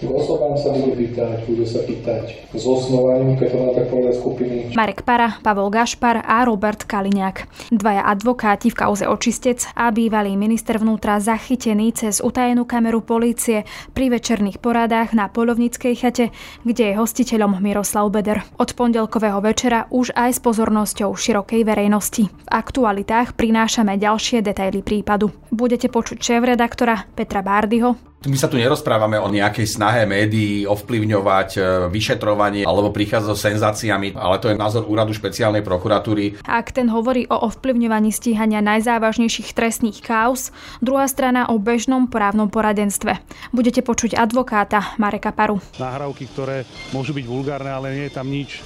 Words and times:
K 0.00 0.08
osobám 0.08 0.56
sa 0.56 0.72
bude 0.72 0.96
pýtať, 0.96 1.44
bude 1.44 1.68
sa 1.68 1.84
pýtať 1.84 2.48
s 2.56 2.64
osnovaním, 2.64 3.36
keď 3.36 3.48
to 3.52 3.56
má 3.60 3.68
tak 3.76 3.86
povedať 3.92 4.14
skupiny. 4.16 4.56
Marek 4.72 5.04
Para, 5.04 5.36
Pavol 5.44 5.68
Gašpar 5.68 6.24
a 6.24 6.40
Robert 6.48 6.88
Kaliňák. 6.88 7.68
Dvaja 7.68 8.08
advokáti 8.08 8.72
v 8.72 8.80
kauze 8.80 9.04
očistec 9.04 9.60
a 9.76 9.92
bývalý 9.92 10.40
minister 10.40 10.80
vnútra 10.80 11.20
zachytený 11.20 11.92
cez 11.92 12.24
utajenú 12.24 12.64
kameru 12.64 13.04
polície 13.04 13.68
pri 13.92 14.08
večerných 14.08 14.56
porádách 14.56 15.12
na 15.12 15.28
Polovnickej 15.28 15.92
chate, 15.92 16.32
kde 16.64 16.84
je 16.90 16.94
hostiteľom 16.96 17.60
Miroslav 17.60 18.08
Beder. 18.08 18.40
Od 18.56 18.72
pondelkového 18.72 19.44
večera 19.44 19.84
už 19.92 20.16
aj 20.16 20.30
s 20.32 20.40
pozornosťou 20.40 21.12
širokej 21.12 21.60
verejnosti. 21.60 22.24
V 22.24 22.48
aktualitách 22.48 23.36
prinášame 23.36 24.00
ďalšie 24.00 24.40
detaily 24.40 24.80
prípadu. 24.80 25.28
Budete 25.52 25.92
počuť 25.92 26.16
šéf-redaktora 26.24 27.04
Petra 27.12 27.44
Bárdyho, 27.44 28.09
my 28.20 28.36
sa 28.36 28.52
tu 28.52 28.60
nerozprávame 28.60 29.16
o 29.16 29.32
nejakej 29.32 29.64
snahe 29.64 30.04
médií 30.04 30.68
ovplyvňovať 30.68 31.48
e, 31.56 31.60
vyšetrovanie 31.88 32.68
alebo 32.68 32.92
prichádzať 32.92 33.28
so 33.32 33.32
senzáciami, 33.32 34.12
ale 34.12 34.36
to 34.36 34.52
je 34.52 34.60
názor 34.60 34.84
úradu 34.84 35.16
špeciálnej 35.16 35.64
prokuratúry. 35.64 36.44
Ak 36.44 36.76
ten 36.76 36.92
hovorí 36.92 37.24
o 37.32 37.36
ovplyvňovaní 37.48 38.12
stíhania 38.12 38.60
najzávažnejších 38.60 39.56
trestných 39.56 40.04
kauz, 40.04 40.52
druhá 40.84 41.08
strana 41.08 41.48
o 41.48 41.56
bežnom 41.56 42.12
právnom 42.12 42.52
poradenstve. 42.52 43.16
Budete 43.56 43.80
počuť 43.80 44.12
advokáta 44.20 45.00
Mareka 45.00 45.32
Paru. 45.32 45.56
Nahrávky, 45.80 46.28
ktoré 46.28 46.68
môžu 46.92 47.16
byť 47.16 47.24
vulgárne, 47.24 47.72
ale 47.72 47.96
nie 47.96 48.04
je 48.04 48.12
tam 48.12 48.28
nič 48.28 48.60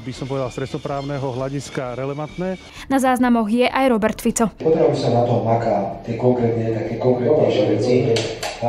by 0.00 0.12
som 0.12 0.24
povedal, 0.24 0.48
stresoprávneho 0.48 1.36
hľadiska 1.36 1.92
relevantné. 1.92 2.56
Na 2.88 2.96
záznamoch 2.96 3.48
je 3.52 3.68
aj 3.68 3.86
Robert 3.92 4.18
Fico. 4.20 4.48
Potrebujú 4.56 4.96
sa 4.96 5.08
na 5.12 5.22
to 5.28 5.44
maká 5.44 6.00
tie 6.04 6.16
konkrétne, 6.16 6.72
také 6.72 6.96
konkrétnejšie 6.96 7.64
veci. 7.76 7.94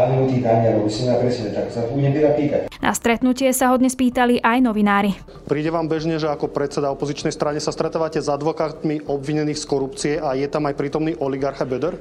U 0.09 0.25
tých 0.25 0.41
daňarov, 0.41 0.89
si 0.89 1.05
na 1.05 1.17
presne, 1.21 1.53
tak 1.53 1.69
sa 1.69 1.85
budem 1.89 2.13
teda 2.15 2.33
pýtať. 2.33 2.61
Na 2.81 2.91
stretnutie 2.97 3.49
sa 3.53 3.69
hodne 3.69 3.89
spýtali 3.91 4.41
aj 4.41 4.57
novinári. 4.63 5.13
Príde 5.45 5.69
vám 5.69 5.85
bežne, 5.85 6.17
že 6.17 6.29
ako 6.29 6.49
predseda 6.49 6.89
opozičnej 6.89 7.29
strane 7.29 7.61
sa 7.61 7.69
stretávate 7.69 8.17
s 8.17 8.31
advokátmi 8.31 9.05
obvinených 9.05 9.61
z 9.61 9.65
korupcie 9.69 10.13
a 10.17 10.33
je 10.33 10.49
tam 10.49 10.65
aj 10.65 10.75
prítomný 10.79 11.13
oligarcha 11.19 11.67
Beder? 11.67 11.97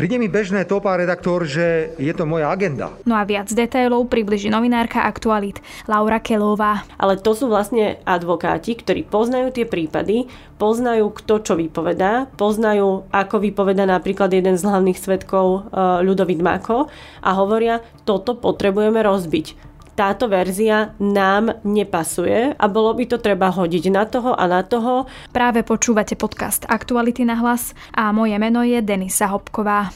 Príde 0.00 0.16
mi 0.16 0.32
bežné 0.32 0.64
to, 0.64 0.80
pán 0.80 0.96
redaktor, 0.96 1.44
že 1.44 1.92
je 2.00 2.08
to 2.16 2.24
moja 2.24 2.48
agenda. 2.48 2.88
No 3.04 3.20
a 3.20 3.28
viac 3.28 3.52
detailov 3.52 4.08
približí 4.08 4.48
novinárka 4.48 5.04
Aktualit 5.04 5.60
Laura 5.84 6.24
Kelová. 6.24 6.88
Ale 6.96 7.20
to 7.20 7.36
sú 7.36 7.52
vlastne 7.52 8.00
advokáti, 8.08 8.80
ktorí 8.80 9.04
poznajú 9.04 9.52
tie 9.52 9.68
prípady, 9.68 10.24
poznajú 10.56 11.12
kto 11.20 11.44
čo 11.44 11.52
vypovedá, 11.52 12.32
poznajú 12.32 13.12
ako 13.12 13.44
vypovedá 13.44 13.84
napríklad 13.84 14.32
jeden 14.32 14.56
z 14.56 14.64
hlavných 14.64 14.96
svetkov 14.96 15.68
eh, 15.68 16.00
Ľudovit 16.00 16.40
Mako 16.40 16.88
a 17.20 17.30
hovoria, 17.36 17.84
toto 18.08 18.40
potrebujeme 18.40 19.04
rozbiť 19.04 19.69
táto 20.00 20.32
verzia 20.32 20.96
nám 20.96 21.60
nepasuje 21.60 22.56
a 22.56 22.64
bolo 22.72 22.96
by 22.96 23.04
to 23.04 23.20
treba 23.20 23.52
hodiť 23.52 23.92
na 23.92 24.08
toho 24.08 24.32
a 24.32 24.48
na 24.48 24.64
toho. 24.64 25.04
Práve 25.28 25.60
počúvate 25.60 26.16
podcast 26.16 26.64
Aktuality 26.64 27.28
na 27.28 27.36
hlas 27.36 27.76
a 27.92 28.08
moje 28.08 28.40
meno 28.40 28.64
je 28.64 28.80
Denisa 28.80 29.28
Hopková. 29.28 29.92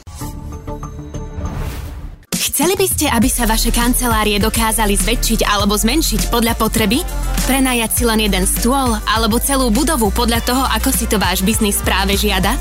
Chceli 2.37 2.77
by 2.77 2.87
ste, 2.87 3.09
aby 3.09 3.25
sa 3.25 3.49
vaše 3.49 3.73
kancelárie 3.73 4.37
dokázali 4.37 4.93
zväčšiť 4.93 5.41
alebo 5.49 5.73
zmenšiť 5.73 6.29
podľa 6.29 6.53
potreby? 6.53 7.01
Prenajať 7.49 7.91
si 7.97 8.03
len 8.05 8.21
jeden 8.29 8.45
stôl 8.45 8.93
alebo 9.09 9.41
celú 9.41 9.73
budovu 9.73 10.13
podľa 10.13 10.39
toho, 10.45 10.63
ako 10.69 10.93
si 10.93 11.09
to 11.09 11.17
váš 11.17 11.41
biznis 11.41 11.81
práve 11.81 12.13
žiada? 12.13 12.53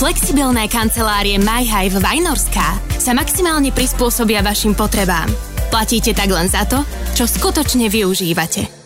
Flexibilné 0.00 0.64
kancelárie 0.72 1.36
MyHive 1.36 2.00
Vajnorská 2.00 2.98
sa 2.98 3.12
maximálne 3.12 3.68
prispôsobia 3.70 4.40
vašim 4.40 4.72
potrebám. 4.72 5.55
Platíte 5.76 6.16
tak 6.16 6.32
len 6.32 6.48
za 6.48 6.64
to, 6.64 6.80
čo 7.12 7.28
skutočne 7.28 7.92
využívate. 7.92 8.85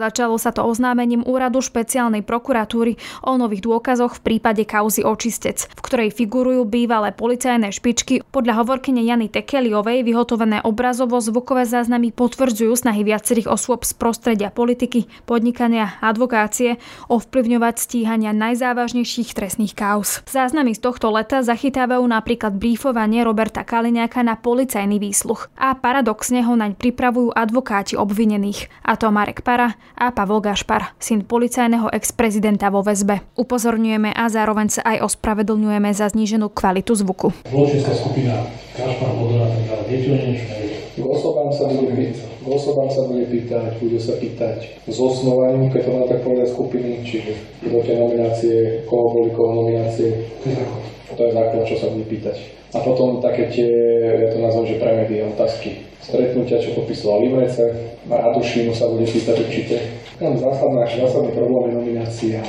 Začalo 0.00 0.40
sa 0.40 0.48
to 0.48 0.64
oznámením 0.64 1.28
úradu 1.28 1.60
špeciálnej 1.60 2.24
prokuratúry 2.24 2.96
o 3.20 3.36
nových 3.36 3.60
dôkazoch 3.60 4.16
v 4.16 4.32
prípade 4.32 4.64
kauzy 4.64 5.04
očistec, 5.04 5.68
v 5.76 5.80
ktorej 5.84 6.16
figurujú 6.16 6.64
bývalé 6.64 7.12
policajné 7.12 7.68
špičky. 7.68 8.24
Podľa 8.32 8.64
hovorkyne 8.64 9.04
Jany 9.04 9.28
Tekeliovej 9.28 10.00
vyhotovené 10.00 10.64
obrazovo 10.64 11.20
zvukové 11.20 11.68
záznamy 11.68 12.16
potvrdzujú 12.16 12.72
snahy 12.80 13.04
viacerých 13.04 13.52
osôb 13.52 13.84
z 13.84 13.92
prostredia 13.92 14.48
politiky, 14.48 15.04
podnikania 15.28 16.00
advokácie 16.00 16.80
ovplyvňovať 17.12 17.74
stíhania 17.76 18.32
najzávažnejších 18.32 19.36
trestných 19.36 19.76
kauz. 19.76 20.24
Záznamy 20.24 20.72
z 20.72 20.80
tohto 20.80 21.12
leta 21.12 21.44
zachytávajú 21.44 22.08
napríklad 22.08 22.56
brífovanie 22.56 23.20
Roberta 23.20 23.68
Kaliňáka 23.68 24.24
na 24.24 24.40
policajný 24.40 24.96
výsluch 24.96 25.52
a 25.60 25.76
paradoxne 25.76 26.40
ho 26.40 26.56
naň 26.56 26.72
pripravujú 26.80 27.36
advokáti 27.36 28.00
obvinených, 28.00 28.72
a 28.80 28.96
to 28.96 29.12
Marek 29.12 29.44
Para, 29.44 29.76
a 29.96 30.10
Pavol 30.14 30.44
Gašpar, 30.44 30.94
syn 30.98 31.24
policajného 31.24 31.90
ex-prezidenta 31.94 32.68
vo 32.68 32.84
väzbe. 32.84 33.22
Upozorňujeme 33.38 34.14
a 34.14 34.28
zároveň 34.30 34.68
sa 34.68 34.82
aj 34.86 35.06
ospravedlňujeme 35.06 35.90
za 35.94 36.10
zníženú 36.10 36.50
kvalitu 36.52 36.94
zvuku. 36.98 37.30
Zločinná 37.48 37.92
skupina 37.94 38.34
Gašpar 38.74 39.10
k 41.00 41.06
osobám 41.06 41.48
sa 41.48 41.64
bude 41.70 41.96
pýtať, 41.96 42.28
k 42.44 42.46
osobám 42.46 42.90
sa 42.92 43.02
bude 43.08 43.24
pýtať, 43.24 43.80
bude 43.80 43.96
sa 43.96 44.14
pýtať. 44.20 44.58
S 44.84 44.96
osnovaním, 45.00 45.72
keď 45.72 45.80
to 45.86 45.90
má 45.96 46.02
tak 46.04 46.20
povedať 46.20 46.48
skupiny, 46.52 47.00
čiže 47.00 47.32
kto 47.64 47.78
tie 47.80 47.96
nominácie, 47.96 48.56
koho 48.84 49.06
boli 49.16 49.30
koho 49.32 49.64
nominácie, 49.64 50.28
to 51.16 51.22
je 51.26 51.36
základ, 51.36 51.62
čo 51.66 51.76
sa 51.78 51.86
bude 51.90 52.06
pýtať. 52.06 52.36
A 52.70 52.78
potom 52.86 53.18
také 53.18 53.50
tie, 53.50 53.66
ja 54.14 54.28
to 54.30 54.38
nazvem, 54.38 54.66
že 54.70 54.82
premedy 54.82 55.26
otázky 55.26 55.90
stretnutia, 56.00 56.62
čo 56.62 56.74
podpisoval 56.78 57.26
Imrece, 57.26 57.66
Radošinu 58.06 58.72
sa 58.72 58.88
bude 58.88 59.04
pýtať 59.06 59.36
určite. 59.42 59.76
Tam 60.16 60.36
zásadná, 60.36 60.84
zásadný 60.86 61.32
problém 61.32 61.70
je 61.70 61.74
nominácia, 61.76 62.40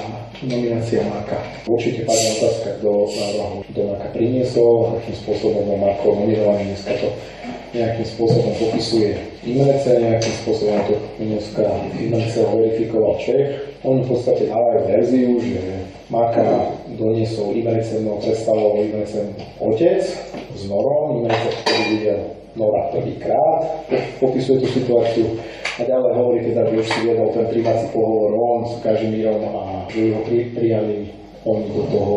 nominácia 0.44 1.02
Máka. 1.08 1.40
Určite 1.68 2.04
padne 2.04 2.38
otázka, 2.38 2.68
kto 2.80 2.90
návrhu 3.12 3.62
do 3.72 3.82
Máka 3.92 4.08
priniesol, 4.12 5.00
akým 5.00 5.16
spôsobom 5.16 5.64
bol 5.68 5.80
Máko 5.80 6.18
nominovaný. 6.18 6.74
Dneska 6.74 6.94
to 7.00 7.10
nejakým 7.72 8.04
spôsobom 8.04 8.52
popisuje 8.60 9.16
Imrece, 9.48 9.96
nejakým 9.96 10.36
spôsobom 10.44 10.76
to 10.92 10.96
dneska 11.18 11.64
Imrece 11.96 12.44
verifikoval 12.44 13.16
Čech. 13.24 13.80
On 13.88 14.04
v 14.04 14.08
podstate 14.12 14.52
dávajú 14.52 14.80
verziu, 14.92 15.32
že 15.40 15.88
Máka 16.12 16.44
doniesol 16.96 17.56
Imrecem, 17.56 18.08
predstavoval 18.08 18.84
Imrecem 18.84 19.28
otec 19.60 20.04
s 20.56 20.62
Norom, 20.68 21.24
Imrece 21.24 21.50
vtedy 21.64 21.84
videl 21.96 22.22
Nora 22.56 22.92
prvýkrát, 22.92 23.88
popisuje 24.20 24.60
tú 24.60 24.68
situáciu 24.68 25.40
a 25.80 25.88
ďalej 25.88 26.12
hovorí 26.20 26.40
teda, 26.52 26.68
že 26.68 26.84
už 26.84 26.88
si 26.92 27.00
viedol 27.08 27.32
ten 27.32 27.48
primáci 27.48 27.88
pohovor 27.96 28.36
on 28.36 28.68
s 28.68 28.76
Kažimírom 28.84 29.40
a 29.40 29.88
že 29.88 30.12
ho 30.12 30.20
pri, 30.28 30.52
prijali 30.52 31.16
oni 31.48 31.72
do 31.74 31.84
toho, 31.90 32.16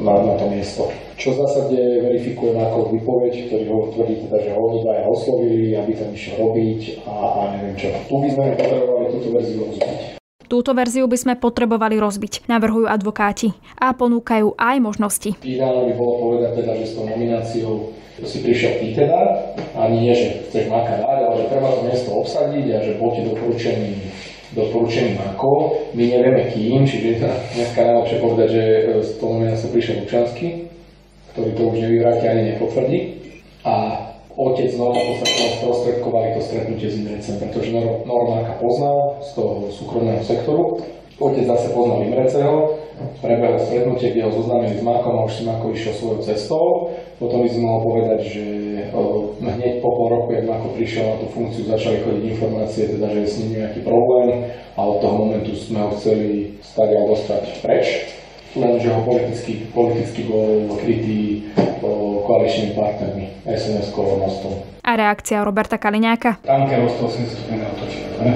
na, 0.00 0.14
na 0.22 0.34
to 0.38 0.46
miesto. 0.48 0.86
Čo 1.18 1.34
v 1.34 1.40
zásade 1.44 1.76
verifikuje 2.08 2.56
ako 2.56 2.94
výpoveď, 2.94 3.34
ktorý 3.50 3.64
ho 3.68 3.90
tvrdí 3.92 4.16
teda, 4.26 4.38
že 4.38 4.50
ho 4.54 4.60
oni 4.70 4.78
dvaja 4.80 5.04
oslovili, 5.04 5.76
aby 5.76 5.92
tam 5.92 6.14
išiel 6.14 6.34
robiť 6.40 6.80
a, 7.04 7.14
a 7.18 7.40
neviem 7.58 7.76
čo. 7.76 7.90
Tu 8.06 8.14
by 8.16 8.28
sme 8.32 8.44
potrebovali 8.56 9.06
túto 9.12 9.28
verziu 9.34 9.60
rozbiť. 9.66 10.21
Túto 10.52 10.76
verziu 10.76 11.08
by 11.08 11.16
sme 11.16 11.34
potrebovali 11.40 11.96
rozbiť, 11.96 12.44
navrhujú 12.44 12.84
advokáti 12.84 13.56
a 13.80 13.96
ponúkajú 13.96 14.52
aj 14.60 14.76
možnosti. 14.84 15.32
Ideálne 15.40 15.88
by 15.88 15.94
bolo 15.96 16.14
povedať 16.28 16.60
teda, 16.60 16.76
že 16.76 16.84
s 16.84 16.92
tou 16.92 17.08
nomináciou 17.08 17.88
si 18.20 18.44
prišiel 18.44 18.76
ty 18.76 18.92
teda, 18.92 19.48
ani 19.72 20.04
nie, 20.04 20.12
že 20.12 20.44
chceš 20.52 20.68
Maka 20.68 21.00
dať, 21.00 21.18
ale 21.24 21.40
že 21.40 21.48
treba 21.48 21.72
to 21.72 21.88
miesto 21.88 22.12
obsadiť 22.12 22.66
a 22.68 22.78
že 22.84 23.00
bol 23.00 23.16
ti 23.16 23.24
doporučený 24.52 25.16
Mako. 25.16 25.52
My 25.96 26.04
nevieme 26.04 26.44
kým, 26.52 26.84
čiže 26.84 27.24
dneska 27.56 27.88
najlepšie 27.88 28.20
povedať, 28.20 28.48
že 28.52 28.64
z 29.08 29.10
toho 29.16 29.40
sa 29.56 29.68
prišiel 29.72 30.04
Lučanský, 30.04 30.68
ktorý 31.32 31.50
to 31.56 31.62
už 31.64 31.80
nevyvráti 31.80 32.28
ani 32.28 32.52
nepotvrdí. 32.52 32.98
A 33.64 34.04
otec 34.36 34.70
Norma 34.80 35.00
v 35.00 35.08
podstate 35.20 35.60
sprostredkovali 35.60 36.28
to 36.36 36.40
stretnutie 36.40 36.88
s 36.88 36.98
Imrecem, 36.98 37.36
pretože 37.40 37.72
Normáka 38.08 38.56
poznal 38.58 39.20
z 39.20 39.30
toho 39.36 39.68
súkromného 39.68 40.22
sektoru. 40.24 40.80
Otec 41.22 41.44
zase 41.46 41.70
poznal 41.70 42.02
Imreceho, 42.02 42.82
prebehlo 43.22 43.60
stretnutie, 43.62 44.10
kde 44.10 44.26
ho 44.26 44.32
zoznámili 44.34 44.74
s 44.74 44.82
Markom 44.82 45.22
a 45.22 45.26
už 45.28 45.38
si 45.38 45.42
Marko 45.46 45.70
išiel 45.70 45.94
svojou 45.94 46.18
cestou. 46.24 46.64
Potom 47.22 47.46
by 47.46 47.48
sme 47.52 47.62
mohol 47.62 47.80
povedať, 47.86 48.20
že 48.26 48.44
hneď 49.38 49.78
po 49.78 49.94
pol 49.94 50.08
roku, 50.10 50.34
jak 50.34 50.48
Marko 50.48 50.74
prišiel 50.74 51.14
na 51.14 51.16
tú 51.22 51.30
funkciu, 51.30 51.68
začali 51.68 52.02
chodiť 52.02 52.24
informácie, 52.26 52.90
teda, 52.98 53.06
že 53.14 53.18
je 53.22 53.28
s 53.28 53.38
ním 53.38 53.50
nejaký 53.62 53.80
problém 53.86 54.50
a 54.74 54.80
od 54.82 54.98
toho 54.98 55.14
momentu 55.14 55.54
sme 55.54 55.78
ho 55.84 55.94
chceli 55.94 56.58
stať 56.64 56.88
a 56.90 57.00
dostať 57.06 57.42
preč. 57.62 57.86
Lenže 58.56 58.88
ho 58.92 59.00
politicky, 59.02 59.66
politicky 59.72 60.28
bol 60.28 60.76
krytý 60.80 61.48
koaličnými 62.26 62.72
partnermi 62.78 63.26
a 63.46 63.50
Mostom. 64.18 64.54
A 64.82 64.90
reakcia 64.98 65.46
Roberta 65.46 65.78
Kaliňáka? 65.78 66.42
Tanker 66.42 66.82
o 66.82 66.90
180 66.90 67.26
stupňov 67.26 67.70
otočíme, 67.78 68.08
ne? 68.22 68.34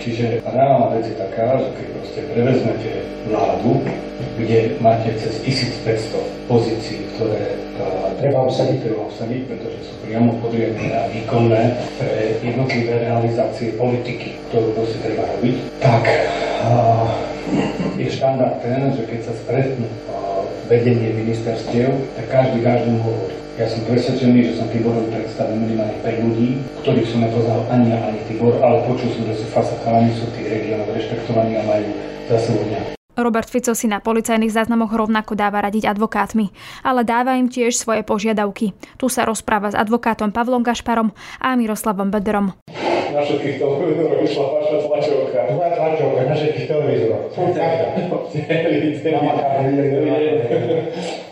Čiže 0.00 0.40
reálna 0.46 0.94
vec 0.94 1.10
je 1.10 1.16
taká, 1.18 1.58
že 1.58 1.68
keď 1.74 1.86
proste 1.98 2.20
prevezmete 2.30 2.90
vládu, 3.26 3.82
kde 4.38 4.78
máte 4.78 5.10
cez 5.18 5.42
1500 5.42 6.46
pozícií, 6.46 7.02
ktoré 7.16 7.58
uh, 7.76 8.14
treba 8.22 8.46
obsadiť, 8.46 8.78
treba 8.86 9.10
obsadiť, 9.10 9.40
pretože 9.50 9.78
sú 9.90 9.94
priamo 10.06 10.38
podriadené 10.38 10.94
a 10.94 11.10
výkonné 11.10 11.62
pre 11.98 12.12
jednotlivé 12.40 12.94
realizácie 13.02 13.74
politiky, 13.74 14.38
ktorú 14.48 14.70
proste 14.78 15.02
treba 15.02 15.26
robiť, 15.36 15.56
tak 15.82 16.04
je 17.96 18.08
štandard 18.10 18.60
ten, 18.60 18.92
že 18.92 19.02
keď 19.08 19.20
sa 19.26 19.32
stretnú 19.44 19.88
vedenie 20.66 21.14
ministerstiev, 21.14 21.94
tak 22.18 22.26
každý 22.28 22.58
každému 22.62 22.98
hovorí. 23.02 23.34
Ja 23.56 23.64
som 23.64 23.80
presvedčený, 23.88 24.52
že 24.52 24.60
som 24.60 24.68
Tiborom 24.68 25.08
predstavil 25.08 25.56
minimálne 25.56 25.96
5 26.04 26.26
ľudí, 26.28 26.60
ktorých 26.84 27.08
som 27.08 27.24
nepoznal 27.24 27.64
ani 27.72 27.88
ani 27.88 28.20
Tibor, 28.28 28.52
ale 28.60 28.84
počul 28.84 29.08
som, 29.16 29.24
že 29.24 29.40
sú 29.40 29.46
fasa 29.48 29.72
chalani, 29.80 30.12
sú 30.12 30.28
tí 30.36 30.44
regiónov 30.44 30.92
rešpektovaní 30.92 31.56
a 31.56 31.64
majú 31.64 31.88
za 32.28 32.36
sebou 32.36 32.68
Robert 33.16 33.48
Fico 33.48 33.72
si 33.72 33.88
na 33.88 34.04
policajných 34.04 34.52
záznamoch 34.52 34.92
rovnako 34.92 35.40
dáva 35.40 35.64
radiť 35.64 35.88
advokátmi, 35.88 36.52
ale 36.84 37.00
dáva 37.00 37.40
im 37.40 37.48
tiež 37.48 37.72
svoje 37.72 38.04
požiadavky. 38.04 38.76
Tu 39.00 39.06
sa 39.08 39.24
rozpráva 39.24 39.72
s 39.72 39.78
advokátom 39.78 40.36
Pavlom 40.36 40.60
Gašparom 40.60 41.16
a 41.40 41.56
Miroslavom 41.56 42.12
Bederom. 42.12 42.52
Na 43.14 43.20
všetkých 43.22 43.56
televízoroch 43.62 44.18
vyšla 44.22 44.44
vaša 44.44 44.76
tlačovka. 44.82 45.40
Tvoja 45.50 45.70
tlačovka 45.78 46.20
na 46.26 46.34
všetkých 46.34 46.66
televízoroch. 46.66 47.24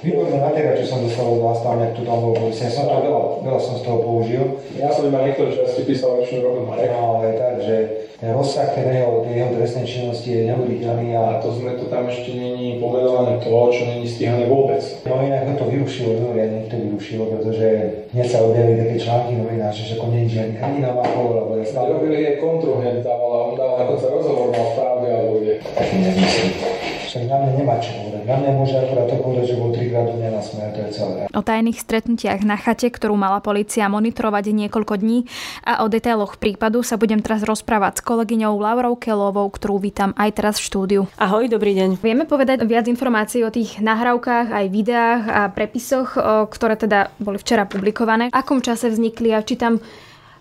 Výborný 0.04 0.36
materiál, 0.36 0.76
čo 0.76 0.84
som 0.84 1.00
dostal 1.00 1.24
od 1.32 1.40
vás 1.40 1.64
tam, 1.64 1.80
jak 1.80 1.96
tu 1.96 2.04
tam 2.04 2.20
bol, 2.20 2.36
som 2.52 2.84
to 2.84 2.94
veľa, 3.08 3.22
veľa 3.40 3.60
som 3.60 3.74
z 3.80 3.82
toho 3.88 3.98
použil. 4.04 4.60
Ja 4.76 4.92
som 4.92 5.08
iba 5.08 5.24
niektoré 5.24 5.48
časti 5.56 5.88
písal 5.88 6.20
ročnú 6.20 6.44
roku 6.44 6.68
Marek. 6.68 6.92
No, 6.92 7.24
ale 7.24 7.40
tak, 7.40 7.64
že 7.64 7.76
ten 8.20 8.30
rozsah 8.36 8.68
ten 8.76 8.84
jeho, 8.88 9.24
jeho 9.24 9.50
trestnej 9.56 9.84
činnosti 9.88 10.28
je 10.28 10.48
neuveriteľný 10.52 11.16
a 11.16 11.40
to 11.40 11.56
sme 11.56 11.76
to 11.80 11.88
tam 11.88 12.04
ešte 12.08 12.36
není 12.36 12.76
pomenované 12.80 13.40
to, 13.40 13.48
čo 13.72 13.82
není 13.84 14.04
stíhané 14.04 14.44
vôbec. 14.44 14.84
No 15.08 15.24
inak 15.24 15.56
to 15.56 15.64
vyrušilo, 15.72 16.20
dobre, 16.20 16.52
to 16.68 16.76
vyrušilo, 16.76 17.24
pretože 17.32 17.68
hneď 18.12 18.26
sa 18.28 18.44
objavili 18.44 18.80
také 18.80 18.96
články 19.00 19.40
novináře, 19.40 19.82
že 19.88 19.96
ako 19.96 20.06
není 20.12 20.28
žiadny 20.28 20.56
ani 20.60 20.78
na 20.84 20.92
Stále... 21.64 21.96
Robili 21.96 22.18
je 22.22 22.32
kontru 22.38 22.78
hneď 22.78 23.00
dávala, 23.00 23.50
on 23.50 23.54
dával 23.56 23.76
dokonca 23.88 24.06
rozhovor 24.12 24.48
na 24.52 24.64
správne 24.72 25.08
alebo 25.08 25.32
kde. 25.40 25.54
Taký 25.64 25.94
nezmysel. 25.96 26.48
Však 27.04 27.22
na 27.30 27.36
mňa 27.40 27.52
nemá 27.62 27.76
čo 27.78 27.90
povedať. 27.94 28.22
Na 28.26 28.36
mňa 28.42 28.50
môže 28.58 28.74
akurát 28.74 29.06
to 29.06 29.16
povedať, 29.22 29.44
že 29.46 29.54
bol 29.54 29.70
trikrát 29.70 30.06
u 30.10 30.14
mňa 30.18 30.30
na 30.34 30.42
smer, 30.42 30.68
to 30.74 30.80
je 30.82 30.90
celé. 30.98 31.18
O 31.30 31.42
tajných 31.46 31.78
stretnutiach 31.78 32.42
na 32.42 32.56
chate, 32.58 32.90
ktorú 32.90 33.14
mala 33.14 33.38
policia 33.38 33.86
monitorovať 33.86 34.44
niekoľko 34.50 34.94
dní 34.98 35.30
a 35.62 35.84
o 35.84 35.86
detailoch 35.86 36.42
prípadu 36.42 36.82
sa 36.82 36.98
budem 36.98 37.22
teraz 37.22 37.46
rozprávať 37.46 38.02
s 38.02 38.04
kolegyňou 38.04 38.58
Laurou 38.58 38.98
Kelovou, 38.98 39.46
ktorú 39.46 39.78
vítam 39.78 40.10
aj 40.18 40.30
teraz 40.34 40.58
v 40.58 40.66
štúdiu. 40.66 41.02
Ahoj, 41.14 41.46
dobrý 41.46 41.78
deň. 41.78 42.02
Vieme 42.02 42.26
povedať 42.26 42.66
viac 42.66 42.90
informácií 42.90 43.46
o 43.46 43.54
tých 43.54 43.78
nahrávkach, 43.78 44.50
aj 44.50 44.66
videách 44.74 45.22
a 45.30 45.40
prepisoch, 45.54 46.18
ktoré 46.50 46.74
teda 46.74 47.14
boli 47.22 47.38
včera 47.38 47.62
publikované. 47.68 48.34
V 48.34 48.36
akom 48.36 48.58
čase 48.58 48.90
vznikli 48.90 49.30
a 49.30 49.44
či 49.44 49.54
tam 49.54 49.78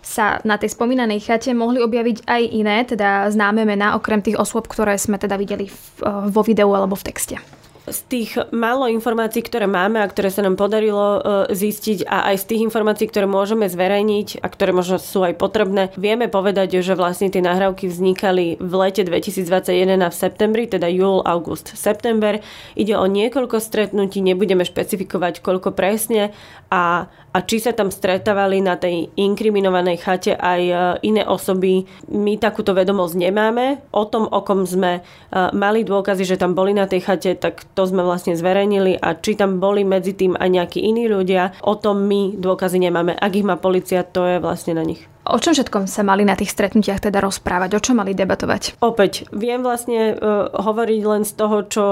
sa 0.04 0.38
na 0.44 0.60
tej 0.60 0.76
spomínanej 0.76 1.24
chate 1.24 1.56
mohli 1.56 1.80
objaviť 1.80 2.28
aj 2.28 2.42
iné, 2.52 2.84
teda 2.84 3.32
známe 3.32 3.64
mená, 3.64 3.96
okrem 3.96 4.20
tých 4.20 4.36
osôb, 4.36 4.68
ktoré 4.68 5.00
sme 5.00 5.16
teda 5.16 5.40
videli 5.40 5.72
vo 6.04 6.44
videu 6.44 6.68
alebo 6.76 6.94
v 6.94 7.08
texte 7.08 7.40
z 7.84 8.00
tých 8.08 8.30
málo 8.48 8.88
informácií, 8.88 9.44
ktoré 9.44 9.68
máme 9.68 10.00
a 10.00 10.08
ktoré 10.08 10.32
sa 10.32 10.40
nám 10.40 10.56
podarilo 10.56 11.20
e, 11.20 11.52
zistiť 11.52 12.08
a 12.08 12.32
aj 12.32 12.36
z 12.40 12.44
tých 12.48 12.60
informácií, 12.64 13.06
ktoré 13.12 13.28
môžeme 13.28 13.68
zverejniť 13.68 14.40
a 14.40 14.46
ktoré 14.48 14.72
možno 14.72 14.96
sú 14.96 15.20
aj 15.20 15.36
potrebné, 15.36 15.92
vieme 16.00 16.32
povedať, 16.32 16.80
že 16.80 16.96
vlastne 16.96 17.28
tie 17.28 17.44
nahrávky 17.44 17.84
vznikali 17.84 18.56
v 18.56 18.72
lete 18.72 19.04
2021 19.04 20.00
a 20.00 20.08
v 20.08 20.16
septembri, 20.16 20.64
teda 20.64 20.88
júl, 20.88 21.20
august, 21.28 21.76
september. 21.76 22.40
Ide 22.72 22.96
o 22.96 23.04
niekoľko 23.04 23.60
stretnutí, 23.60 24.24
nebudeme 24.24 24.64
špecifikovať 24.64 25.44
koľko 25.44 25.76
presne 25.76 26.32
a 26.72 27.12
a 27.34 27.42
či 27.42 27.58
sa 27.58 27.74
tam 27.74 27.90
stretávali 27.90 28.62
na 28.62 28.78
tej 28.78 29.10
inkriminovanej 29.18 29.98
chate 29.98 30.32
aj 30.38 30.62
e, 30.62 30.74
iné 31.10 31.26
osoby, 31.26 31.82
my 32.14 32.38
takúto 32.38 32.70
vedomosť 32.78 33.18
nemáme. 33.18 33.82
O 33.90 34.06
tom, 34.06 34.30
o 34.30 34.38
kom 34.46 34.62
sme 34.62 35.02
e, 35.02 35.40
mali 35.50 35.82
dôkazy, 35.82 36.22
že 36.22 36.38
tam 36.38 36.54
boli 36.54 36.70
na 36.70 36.86
tej 36.86 37.02
chate, 37.02 37.34
tak 37.34 37.66
to 37.74 37.82
sme 37.84 38.06
vlastne 38.06 38.38
zverejnili 38.38 38.96
a 39.02 39.18
či 39.18 39.34
tam 39.34 39.58
boli 39.58 39.82
medzi 39.82 40.14
tým 40.14 40.38
aj 40.38 40.48
nejakí 40.48 40.80
iní 40.80 41.10
ľudia, 41.10 41.58
o 41.66 41.74
tom 41.74 42.06
my 42.06 42.38
dôkazy 42.38 42.78
nemáme. 42.78 43.18
Ak 43.18 43.34
ich 43.34 43.46
má 43.46 43.58
policia, 43.58 44.06
to 44.06 44.24
je 44.24 44.38
vlastne 44.38 44.78
na 44.78 44.86
nich. 44.86 45.04
O 45.24 45.40
čom 45.40 45.56
všetkom 45.56 45.88
sa 45.88 46.04
mali 46.04 46.22
na 46.22 46.36
tých 46.36 46.52
stretnutiach 46.52 47.00
teda 47.00 47.24
rozprávať? 47.24 47.80
O 47.80 47.82
čom 47.82 47.96
mali 47.96 48.12
debatovať? 48.12 48.76
Opäť, 48.84 49.24
viem 49.32 49.64
vlastne 49.64 50.14
uh, 50.14 50.52
hovoriť 50.52 51.00
len 51.00 51.22
z 51.24 51.32
toho, 51.32 51.56
čo 51.64 51.84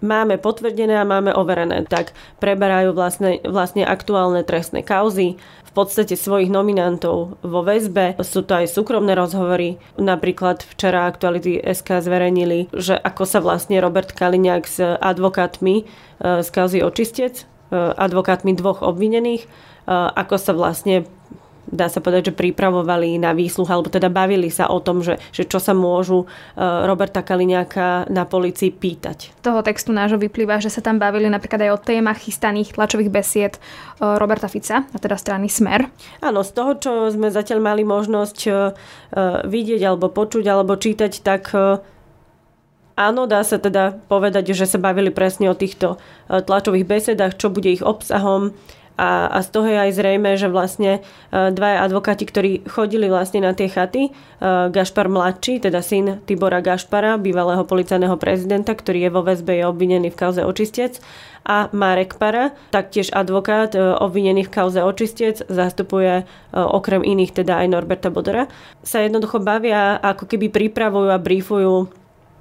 máme 0.00 0.38
potvrdené 0.38 0.98
a 0.98 1.08
máme 1.08 1.34
overené, 1.34 1.84
tak 1.86 2.14
preberajú 2.38 2.94
vlastne, 2.94 3.42
vlastne 3.44 3.82
aktuálne 3.86 4.46
trestné 4.46 4.86
kauzy, 4.86 5.38
v 5.68 5.72
podstate 5.76 6.16
svojich 6.16 6.48
nominantov 6.48 7.36
vo 7.44 7.60
väzbe. 7.60 8.16
Sú 8.24 8.40
to 8.40 8.56
aj 8.56 8.72
súkromné 8.72 9.12
rozhovory. 9.12 9.76
Napríklad 10.00 10.64
včera 10.64 11.04
Aktuality 11.04 11.60
SK 11.60 12.00
zverejnili, 12.08 12.72
že 12.72 12.96
ako 12.96 13.28
sa 13.28 13.44
vlastne 13.44 13.76
Robert 13.78 14.16
Kaliňák 14.16 14.64
s 14.64 14.80
advokátmi 14.80 15.84
e, 15.84 16.42
z 16.42 16.48
kauzy 16.48 16.80
očistec, 16.80 17.44
e, 17.44 17.76
advokátmi 17.76 18.56
dvoch 18.56 18.80
obvinených, 18.80 19.44
e, 19.44 19.48
ako 19.92 20.36
sa 20.40 20.56
vlastne 20.56 21.04
dá 21.68 21.86
sa 21.92 22.00
povedať, 22.00 22.32
že 22.32 22.38
pripravovali 22.38 23.20
na 23.20 23.36
výsluh, 23.36 23.68
alebo 23.68 23.92
teda 23.92 24.08
bavili 24.08 24.48
sa 24.48 24.68
o 24.72 24.80
tom, 24.80 25.04
že, 25.04 25.20
že 25.30 25.44
čo 25.44 25.60
sa 25.60 25.76
môžu 25.76 26.24
e, 26.24 26.26
Roberta 26.58 27.20
Kaliňáka 27.20 28.08
na 28.08 28.24
policii 28.24 28.72
pýtať. 28.72 29.36
Z 29.36 29.42
toho 29.44 29.60
textu 29.60 29.92
nášho 29.92 30.16
vyplýva, 30.16 30.60
že 30.60 30.72
sa 30.72 30.80
tam 30.80 30.96
bavili 30.96 31.28
napríklad 31.28 31.68
aj 31.68 31.70
o 31.76 31.82
témach 31.82 32.18
chystaných 32.20 32.74
tlačových 32.74 33.12
besied 33.12 33.54
e, 33.56 33.60
Roberta 34.00 34.48
Fica, 34.48 34.88
a 34.88 34.98
teda 34.98 35.20
strany 35.20 35.52
Smer. 35.52 35.86
Áno, 36.24 36.40
z 36.40 36.50
toho, 36.56 36.72
čo 36.80 36.90
sme 37.12 37.28
zatiaľ 37.28 37.60
mali 37.60 37.82
možnosť 37.84 38.38
e, 38.48 38.50
vidieť 39.44 39.82
alebo 39.84 40.08
počuť 40.08 40.44
alebo 40.48 40.76
čítať, 40.76 41.12
tak 41.20 41.52
Áno, 42.98 43.30
dá 43.30 43.46
sa 43.46 43.62
teda 43.62 43.94
povedať, 44.10 44.50
že 44.58 44.66
sa 44.66 44.82
bavili 44.82 45.14
presne 45.14 45.46
o 45.46 45.54
týchto 45.54 46.02
tlačových 46.26 46.82
besedách, 46.82 47.38
čo 47.38 47.46
bude 47.46 47.70
ich 47.70 47.78
obsahom, 47.78 48.58
a, 48.98 49.30
a 49.30 49.38
z 49.46 49.48
toho 49.54 49.70
je 49.70 49.78
aj 49.78 49.94
zrejme, 49.94 50.34
že 50.34 50.50
vlastne 50.50 50.98
e, 50.98 51.54
dvaja 51.54 51.86
advokáti, 51.86 52.26
ktorí 52.26 52.66
chodili 52.66 53.06
vlastne 53.06 53.46
na 53.46 53.54
tie 53.54 53.70
chaty, 53.70 54.10
e, 54.10 54.12
Gašpar 54.74 55.06
mladší, 55.06 55.62
teda 55.62 55.78
syn 55.86 56.18
Tibora 56.26 56.58
Gašpara, 56.58 57.14
bývalého 57.14 57.62
policajného 57.62 58.18
prezidenta, 58.18 58.74
ktorý 58.74 59.06
je 59.06 59.14
vo 59.14 59.22
väzbe, 59.22 59.62
je 59.62 59.64
obvinený 59.70 60.10
v 60.10 60.18
kauze 60.18 60.42
očistec 60.42 60.98
a 61.46 61.70
Marek 61.70 62.18
Para, 62.18 62.58
taktiež 62.74 63.14
advokát 63.14 63.78
e, 63.78 63.78
obvinený 63.78 64.50
v 64.50 64.52
kauze 64.52 64.82
očistec, 64.82 65.46
zastupuje 65.46 66.26
okrem 66.50 67.06
iných 67.06 67.38
teda 67.38 67.62
aj 67.62 67.70
Norberta 67.70 68.10
Bodora, 68.10 68.50
sa 68.82 68.98
jednoducho 68.98 69.38
bavia, 69.38 69.94
ako 70.02 70.26
keby 70.26 70.50
pripravujú 70.50 71.08
a 71.14 71.22
briefujú 71.22 71.86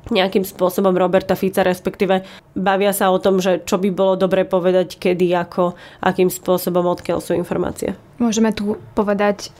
nejakým 0.09 0.43
spôsobom 0.43 0.95
Roberta 0.95 1.35
Fica, 1.35 1.63
respektíve 1.63 2.23
bavia 2.55 2.91
sa 2.95 3.11
o 3.11 3.17
tom, 3.19 3.39
že 3.43 3.63
čo 3.63 3.77
by 3.77 3.89
bolo 3.91 4.13
dobre 4.15 4.47
povedať, 4.47 4.97
kedy, 4.99 5.31
ako, 5.35 5.75
akým 6.01 6.31
spôsobom, 6.31 6.87
odkiaľ 6.87 7.19
sú 7.19 7.35
informácie. 7.35 7.95
Môžeme 8.17 8.55
tu 8.55 8.79
povedať 8.95 9.51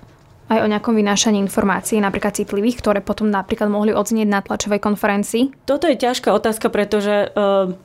aj 0.47 0.63
o 0.63 0.67
nejakom 0.71 0.95
vynášaní 0.95 1.43
informácií, 1.43 1.99
napríklad 1.99 2.39
citlivých, 2.39 2.79
ktoré 2.79 2.99
potom 3.03 3.27
napríklad 3.27 3.67
mohli 3.67 3.91
odznieť 3.91 4.27
na 4.31 4.39
tlačovej 4.39 4.79
konferencii? 4.79 5.67
Toto 5.67 5.91
je 5.91 5.99
ťažká 5.99 6.31
otázka, 6.31 6.71
pretože 6.71 7.27
uh, 7.35 7.75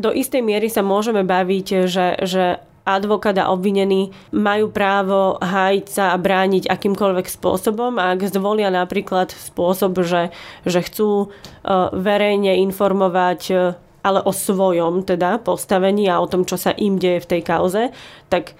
do 0.00 0.10
istej 0.10 0.40
miery 0.40 0.72
sa 0.72 0.80
môžeme 0.80 1.20
baviť, 1.28 1.66
že, 1.84 2.06
že 2.24 2.44
advokát 2.84 3.36
a 3.38 3.52
obvinený 3.52 4.10
majú 4.32 4.72
právo 4.72 5.36
hájiť 5.40 5.86
sa 5.86 6.04
a 6.12 6.20
brániť 6.20 6.66
akýmkoľvek 6.66 7.26
spôsobom 7.28 8.00
ak 8.00 8.24
zvolia 8.26 8.72
napríklad 8.72 9.30
spôsob, 9.30 10.00
že, 10.02 10.32
že 10.64 10.80
chcú 10.80 11.10
e, 11.24 11.28
verejne 11.94 12.58
informovať 12.64 13.40
e, 13.50 13.54
ale 14.00 14.20
o 14.24 14.32
svojom 14.32 15.04
teda 15.04 15.44
postavení 15.44 16.08
a 16.08 16.24
o 16.24 16.26
tom, 16.26 16.48
čo 16.48 16.56
sa 16.56 16.72
im 16.72 16.96
deje 16.96 17.20
v 17.20 17.30
tej 17.36 17.42
kauze, 17.44 17.82
tak 18.32 18.56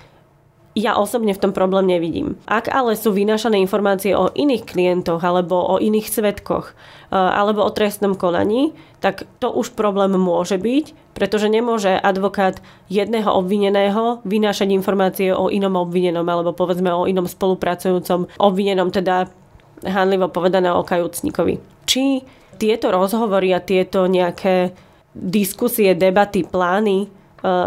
ja 0.78 0.94
osobne 0.94 1.34
v 1.34 1.42
tom 1.42 1.52
problém 1.52 1.90
nevidím. 1.90 2.38
Ak 2.46 2.70
ale 2.70 2.94
sú 2.94 3.10
vynášané 3.10 3.58
informácie 3.58 4.14
o 4.14 4.30
iných 4.30 4.70
klientoch 4.70 5.18
alebo 5.18 5.58
o 5.58 5.82
iných 5.82 6.06
svetkoch 6.06 6.66
eh, 6.70 7.16
alebo 7.16 7.66
o 7.66 7.74
trestnom 7.74 8.14
konaní, 8.14 8.70
tak 9.02 9.26
to 9.42 9.50
už 9.50 9.74
problém 9.74 10.14
môže 10.14 10.60
byť, 10.60 11.16
pretože 11.16 11.50
nemôže 11.50 11.90
advokát 11.90 12.62
jedného 12.86 13.34
obvineného 13.34 14.22
vynášať 14.22 14.70
informácie 14.70 15.34
o 15.34 15.50
inom 15.50 15.74
obvinenom 15.74 16.26
alebo 16.28 16.54
povedzme 16.54 16.94
o 16.94 17.10
inom 17.10 17.26
spolupracujúcom 17.26 18.30
obvinenom, 18.38 18.94
teda 18.94 19.26
hanlivo 19.82 20.30
povedané 20.30 20.70
o 20.70 20.86
kajúcníkovi. 20.86 21.58
Či 21.88 22.22
tieto 22.60 22.92
rozhovory 22.92 23.56
a 23.56 23.64
tieto 23.64 24.04
nejaké 24.04 24.76
diskusie, 25.16 25.96
debaty, 25.98 26.46
plány 26.46 27.19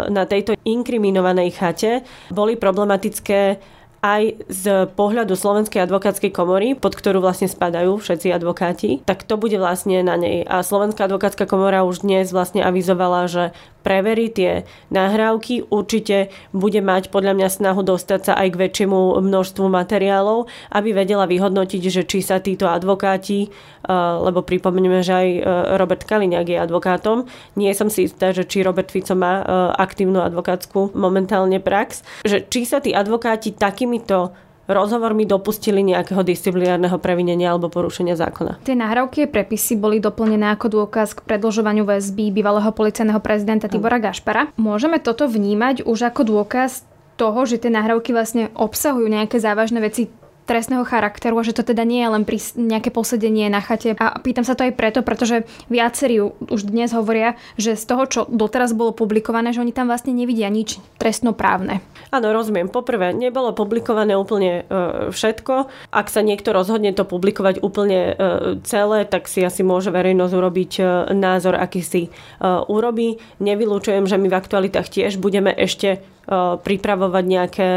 na 0.09 0.23
tejto 0.25 0.53
inkriminovanej 0.63 1.49
chate. 1.51 1.91
Boli 2.29 2.55
problematické 2.55 3.57
aj 4.03 4.51
z 4.51 4.63
pohľadu 4.99 5.39
Slovenskej 5.39 5.79
advokátskej 5.87 6.35
komory, 6.35 6.75
pod 6.75 6.99
ktorú 6.99 7.23
vlastne 7.23 7.47
spadajú 7.47 7.95
všetci 8.03 8.35
advokáti, 8.35 8.99
tak 9.07 9.23
to 9.23 9.39
bude 9.39 9.55
vlastne 9.55 10.03
na 10.03 10.19
nej. 10.19 10.43
A 10.43 10.59
Slovenská 10.59 11.07
advokátska 11.07 11.47
komora 11.47 11.87
už 11.87 12.03
dnes 12.03 12.35
vlastne 12.35 12.59
avizovala, 12.67 13.31
že 13.31 13.55
preverí 13.83 14.31
tie 14.31 14.63
nahrávky, 14.89 15.67
určite 15.67 16.31
bude 16.55 16.79
mať 16.79 17.11
podľa 17.11 17.35
mňa 17.35 17.47
snahu 17.51 17.83
dostať 17.83 18.31
sa 18.31 18.33
aj 18.39 18.47
k 18.55 18.59
väčšiemu 18.67 19.19
množstvu 19.19 19.65
materiálov, 19.67 20.47
aby 20.71 20.89
vedela 20.95 21.27
vyhodnotiť, 21.27 21.83
že 21.91 22.03
či 22.07 22.23
sa 22.23 22.39
títo 22.39 22.71
advokáti, 22.71 23.47
eh, 23.47 23.91
lebo 24.23 24.41
pripomenieme, 24.41 25.03
že 25.03 25.13
aj 25.13 25.27
eh, 25.27 25.41
Robert 25.75 26.07
Kaliňák 26.07 26.47
je 26.47 26.57
advokátom, 26.57 27.27
nie 27.59 27.69
som 27.75 27.91
si 27.91 28.07
istá, 28.07 28.31
že 28.31 28.47
či 28.47 28.63
Robert 28.63 28.87
Fico 28.89 29.13
má 29.13 29.43
eh, 29.43 29.45
aktívnu 29.75 30.23
advokátsku 30.23 30.95
momentálne 30.95 31.59
prax, 31.59 32.07
že 32.23 32.47
či 32.47 32.63
sa 32.63 32.79
tí 32.79 32.95
advokáti 32.95 33.51
takýmito 33.93 34.33
rozhovormi 34.63 35.27
dopustili 35.27 35.83
nejakého 35.83 36.23
disciplinárneho 36.23 36.95
previnenia 36.95 37.51
alebo 37.51 37.67
porušenia 37.67 38.15
zákona. 38.15 38.63
Tie 38.63 38.79
nahrávky 38.79 39.27
a 39.27 39.31
prepisy 39.31 39.75
boli 39.75 39.99
doplnené 39.99 40.55
ako 40.55 40.71
dôkaz 40.71 41.19
k 41.19 41.27
predlžovaniu 41.27 41.83
väzby 41.83 42.31
bývalého 42.31 42.71
policajného 42.71 43.19
prezidenta 43.19 43.67
Tibora 43.67 43.99
Gašpara. 43.99 44.55
Môžeme 44.55 45.03
toto 45.03 45.27
vnímať 45.27 45.83
už 45.83 46.07
ako 46.07 46.23
dôkaz 46.23 46.87
toho, 47.19 47.43
že 47.43 47.59
tie 47.59 47.69
nahrávky 47.69 48.15
vlastne 48.15 48.49
obsahujú 48.55 49.05
nejaké 49.05 49.37
závažné 49.37 49.83
veci 49.83 50.07
trestného 50.43 50.83
charakteru 50.83 51.39
a 51.39 51.45
že 51.45 51.55
to 51.55 51.63
teda 51.63 51.87
nie 51.87 52.03
je 52.03 52.09
len 52.11 52.23
pri 52.27 52.37
nejaké 52.59 52.91
posedenie 52.91 53.47
na 53.47 53.63
chate. 53.63 53.95
A 53.95 54.19
pýtam 54.19 54.43
sa 54.43 54.55
to 54.55 54.67
aj 54.67 54.75
preto, 54.75 54.99
pretože 55.01 55.47
viacerí 55.71 56.19
už 56.23 56.67
dnes 56.67 56.91
hovoria, 56.91 57.39
že 57.55 57.79
z 57.79 57.83
toho, 57.87 58.03
čo 58.07 58.21
doteraz 58.27 58.75
bolo 58.75 58.91
publikované, 58.91 59.55
že 59.55 59.63
oni 59.63 59.71
tam 59.71 59.87
vlastne 59.87 60.11
nevidia 60.11 60.51
nič 60.51 60.79
trestnoprávne. 60.99 61.79
Áno, 62.11 62.27
rozumiem. 62.29 62.69
Poprvé, 62.69 63.15
nebolo 63.15 63.55
publikované 63.55 64.13
úplne 64.13 64.63
e, 64.67 65.09
všetko. 65.09 65.53
Ak 65.89 66.07
sa 66.11 66.21
niekto 66.21 66.51
rozhodne 66.51 66.91
to 66.93 67.07
publikovať 67.07 67.63
úplne 67.63 67.99
e, 67.99 68.13
celé, 68.67 69.07
tak 69.07 69.31
si 69.31 69.41
asi 69.41 69.65
môže 69.65 69.89
verejnosť 69.89 70.33
urobiť 70.35 70.71
e, 70.77 70.83
názor, 71.15 71.57
aký 71.57 71.81
si 71.81 72.01
e, 72.05 72.09
urobí. 72.69 73.17
Nevylučujem, 73.41 74.05
že 74.05 74.19
my 74.19 74.27
v 74.29 74.37
aktualitách 74.37 74.91
tiež 74.91 75.17
budeme 75.17 75.49
ešte 75.55 76.03
pripravovať 76.63 77.23
nejaké 77.27 77.69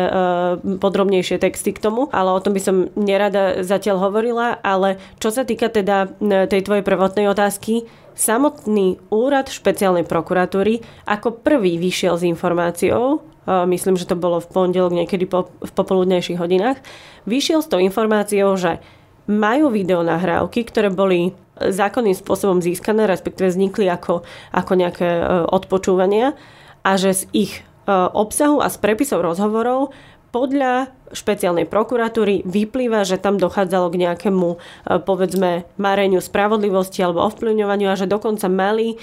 podrobnejšie 0.79 1.43
texty 1.43 1.75
k 1.75 1.83
tomu, 1.83 2.07
ale 2.15 2.31
o 2.31 2.39
tom 2.39 2.55
by 2.55 2.63
som 2.63 2.77
nerada 2.95 3.67
zatiaľ 3.67 4.07
hovorila, 4.07 4.63
ale 4.63 5.03
čo 5.19 5.35
sa 5.35 5.43
týka 5.43 5.67
teda 5.67 6.15
tej 6.47 6.63
tvojej 6.63 6.87
prvotnej 6.87 7.27
otázky, 7.27 7.91
samotný 8.15 9.03
úrad 9.11 9.51
špeciálnej 9.51 10.07
prokuratúry 10.07 10.81
ako 11.11 11.43
prvý 11.43 11.77
vyšiel 11.77 12.17
s 12.17 12.25
informáciou, 12.25 13.21
myslím, 13.47 13.99
že 13.99 14.07
to 14.07 14.15
bolo 14.15 14.39
v 14.39 14.47
pondelok 14.47 14.95
niekedy 14.95 15.27
po, 15.27 15.51
v 15.61 15.73
popoludnejších 15.75 16.39
hodinách, 16.39 16.79
vyšiel 17.27 17.67
s 17.67 17.71
tou 17.71 17.83
informáciou, 17.83 18.55
že 18.55 18.79
majú 19.27 19.75
videonahrávky, 19.75 20.71
ktoré 20.71 20.87
boli 20.87 21.35
zákonným 21.59 22.15
spôsobom 22.15 22.63
získané, 22.63 23.11
respektíve 23.11 23.51
vznikli 23.51 23.91
ako, 23.91 24.23
ako 24.55 24.73
nejaké 24.79 25.09
odpočúvania 25.51 26.39
a 26.87 26.95
že 26.95 27.11
z 27.11 27.23
ich 27.35 27.53
obsahu 27.91 28.59
a 28.61 28.69
z 28.69 28.77
prepisov 28.83 29.23
rozhovorov 29.23 29.95
podľa 30.35 30.93
špeciálnej 31.17 31.65
prokuratúry 31.65 32.45
vyplýva, 32.45 33.09
že 33.09 33.17
tam 33.17 33.41
dochádzalo 33.41 33.89
k 33.89 34.01
nejakému, 34.05 34.49
e, 34.53 34.59
povedzme, 35.01 35.65
mareniu 35.81 36.21
spravodlivosti 36.21 37.01
alebo 37.01 37.25
ovplyvňovaniu 37.25 37.89
a 37.89 37.97
že 37.97 38.11
dokonca 38.11 38.51
mali 38.53 38.93
e, 38.93 38.97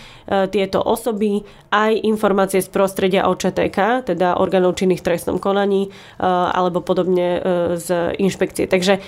tieto 0.52 0.84
osoby 0.84 1.42
aj 1.74 2.06
informácie 2.06 2.62
z 2.62 2.70
prostredia 2.70 3.26
OČTK, 3.26 4.14
teda 4.14 4.38
orgánov 4.38 4.78
činných 4.78 5.02
trestnom 5.02 5.42
konaní 5.42 5.90
alebo 6.22 6.86
podobne 6.86 7.42
z 7.82 8.14
inšpekcie. 8.22 8.70
Takže 8.70 9.02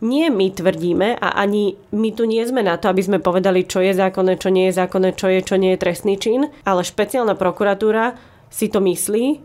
nie 0.00 0.32
my 0.32 0.48
tvrdíme 0.48 1.20
a 1.20 1.28
ani 1.36 1.76
my 1.92 2.08
tu 2.16 2.24
nie 2.24 2.40
sme 2.48 2.64
na 2.64 2.80
to, 2.80 2.88
aby 2.88 3.04
sme 3.04 3.18
povedali, 3.20 3.68
čo 3.68 3.84
je 3.84 3.92
zákonné, 3.92 4.40
čo 4.40 4.48
nie 4.48 4.72
je 4.72 4.80
zákonné, 4.80 5.12
čo 5.12 5.28
je, 5.28 5.40
čo 5.44 5.60
nie 5.60 5.76
je 5.76 5.82
trestný 5.82 6.16
čin, 6.16 6.48
ale 6.64 6.88
špeciálna 6.88 7.36
prokuratúra 7.36 8.16
si 8.50 8.66
to 8.68 8.82
myslí 8.82 9.40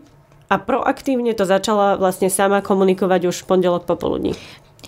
a 0.50 0.54
proaktívne 0.58 1.32
to 1.34 1.46
začala 1.46 1.98
vlastne 1.98 2.30
sama 2.30 2.62
komunikovať 2.62 3.30
už 3.30 3.36
v 3.42 3.48
pondelok 3.48 3.86
popoludní. 3.86 4.34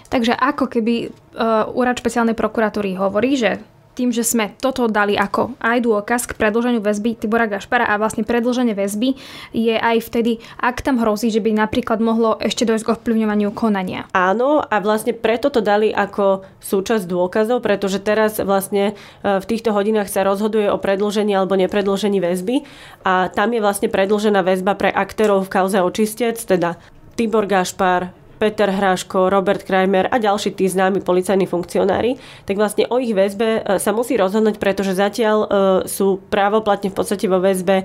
Takže 0.08 0.34
ako 0.34 0.70
keby 0.70 0.94
uh, 1.08 1.68
úrad 1.72 1.98
špeciálnej 1.98 2.34
prokuratúry 2.34 2.96
hovorí, 2.96 3.36
že 3.36 3.62
tým, 3.98 4.14
že 4.14 4.22
sme 4.22 4.54
toto 4.62 4.86
dali 4.86 5.18
ako 5.18 5.58
aj 5.58 5.82
dôkaz 5.82 6.30
k 6.30 6.38
predlženiu 6.38 6.78
väzby 6.78 7.18
Tibora 7.18 7.50
Gašpara 7.50 7.90
a 7.90 7.98
vlastne 7.98 8.22
predlženie 8.22 8.78
väzby 8.78 9.18
je 9.50 9.74
aj 9.74 10.06
vtedy, 10.06 10.38
ak 10.62 10.86
tam 10.86 11.02
hrozí, 11.02 11.34
že 11.34 11.42
by 11.42 11.58
napríklad 11.58 11.98
mohlo 11.98 12.38
ešte 12.38 12.62
dojsť 12.62 12.84
k 12.86 12.92
ovplyvňovaniu 12.94 13.50
konania. 13.50 14.06
Áno 14.14 14.62
a 14.62 14.78
vlastne 14.78 15.10
preto 15.18 15.50
to 15.50 15.58
dali 15.58 15.90
ako 15.90 16.46
súčasť 16.62 17.10
dôkazov, 17.10 17.58
pretože 17.58 17.98
teraz 17.98 18.38
vlastne 18.38 18.94
e, 18.94 19.42
v 19.42 19.44
týchto 19.48 19.74
hodinách 19.74 20.06
sa 20.06 20.22
rozhoduje 20.22 20.70
o 20.70 20.78
predlžení 20.78 21.34
alebo 21.34 21.58
nepredlžení 21.58 22.22
väzby 22.22 22.62
a 23.02 23.26
tam 23.34 23.50
je 23.50 23.58
vlastne 23.58 23.90
predlžená 23.90 24.46
väzba 24.46 24.78
pre 24.78 24.94
aktérov 24.94 25.42
v 25.48 25.52
kauze 25.52 25.82
očistec, 25.82 26.38
teda 26.38 26.78
Tibor 27.18 27.50
Gašpar, 27.50 28.14
Peter 28.38 28.70
Hráško, 28.70 29.28
Robert 29.28 29.66
Kramer 29.66 30.06
a 30.08 30.16
ďalší 30.16 30.54
tí 30.54 30.70
známi 30.70 31.02
policajní 31.02 31.50
funkcionári, 31.50 32.16
tak 32.46 32.56
vlastne 32.56 32.86
o 32.86 32.96
ich 33.02 33.12
väzbe 33.12 33.60
e, 33.60 33.60
sa 33.82 33.90
musí 33.90 34.14
rozhodnúť, 34.14 34.62
pretože 34.62 34.94
zatiaľ 34.94 35.36
e, 35.42 35.48
sú 35.90 36.22
právoplatne 36.30 36.94
v 36.94 36.96
podstate 36.96 37.26
vo 37.26 37.42
väzbe 37.42 37.82
e, 37.82 37.84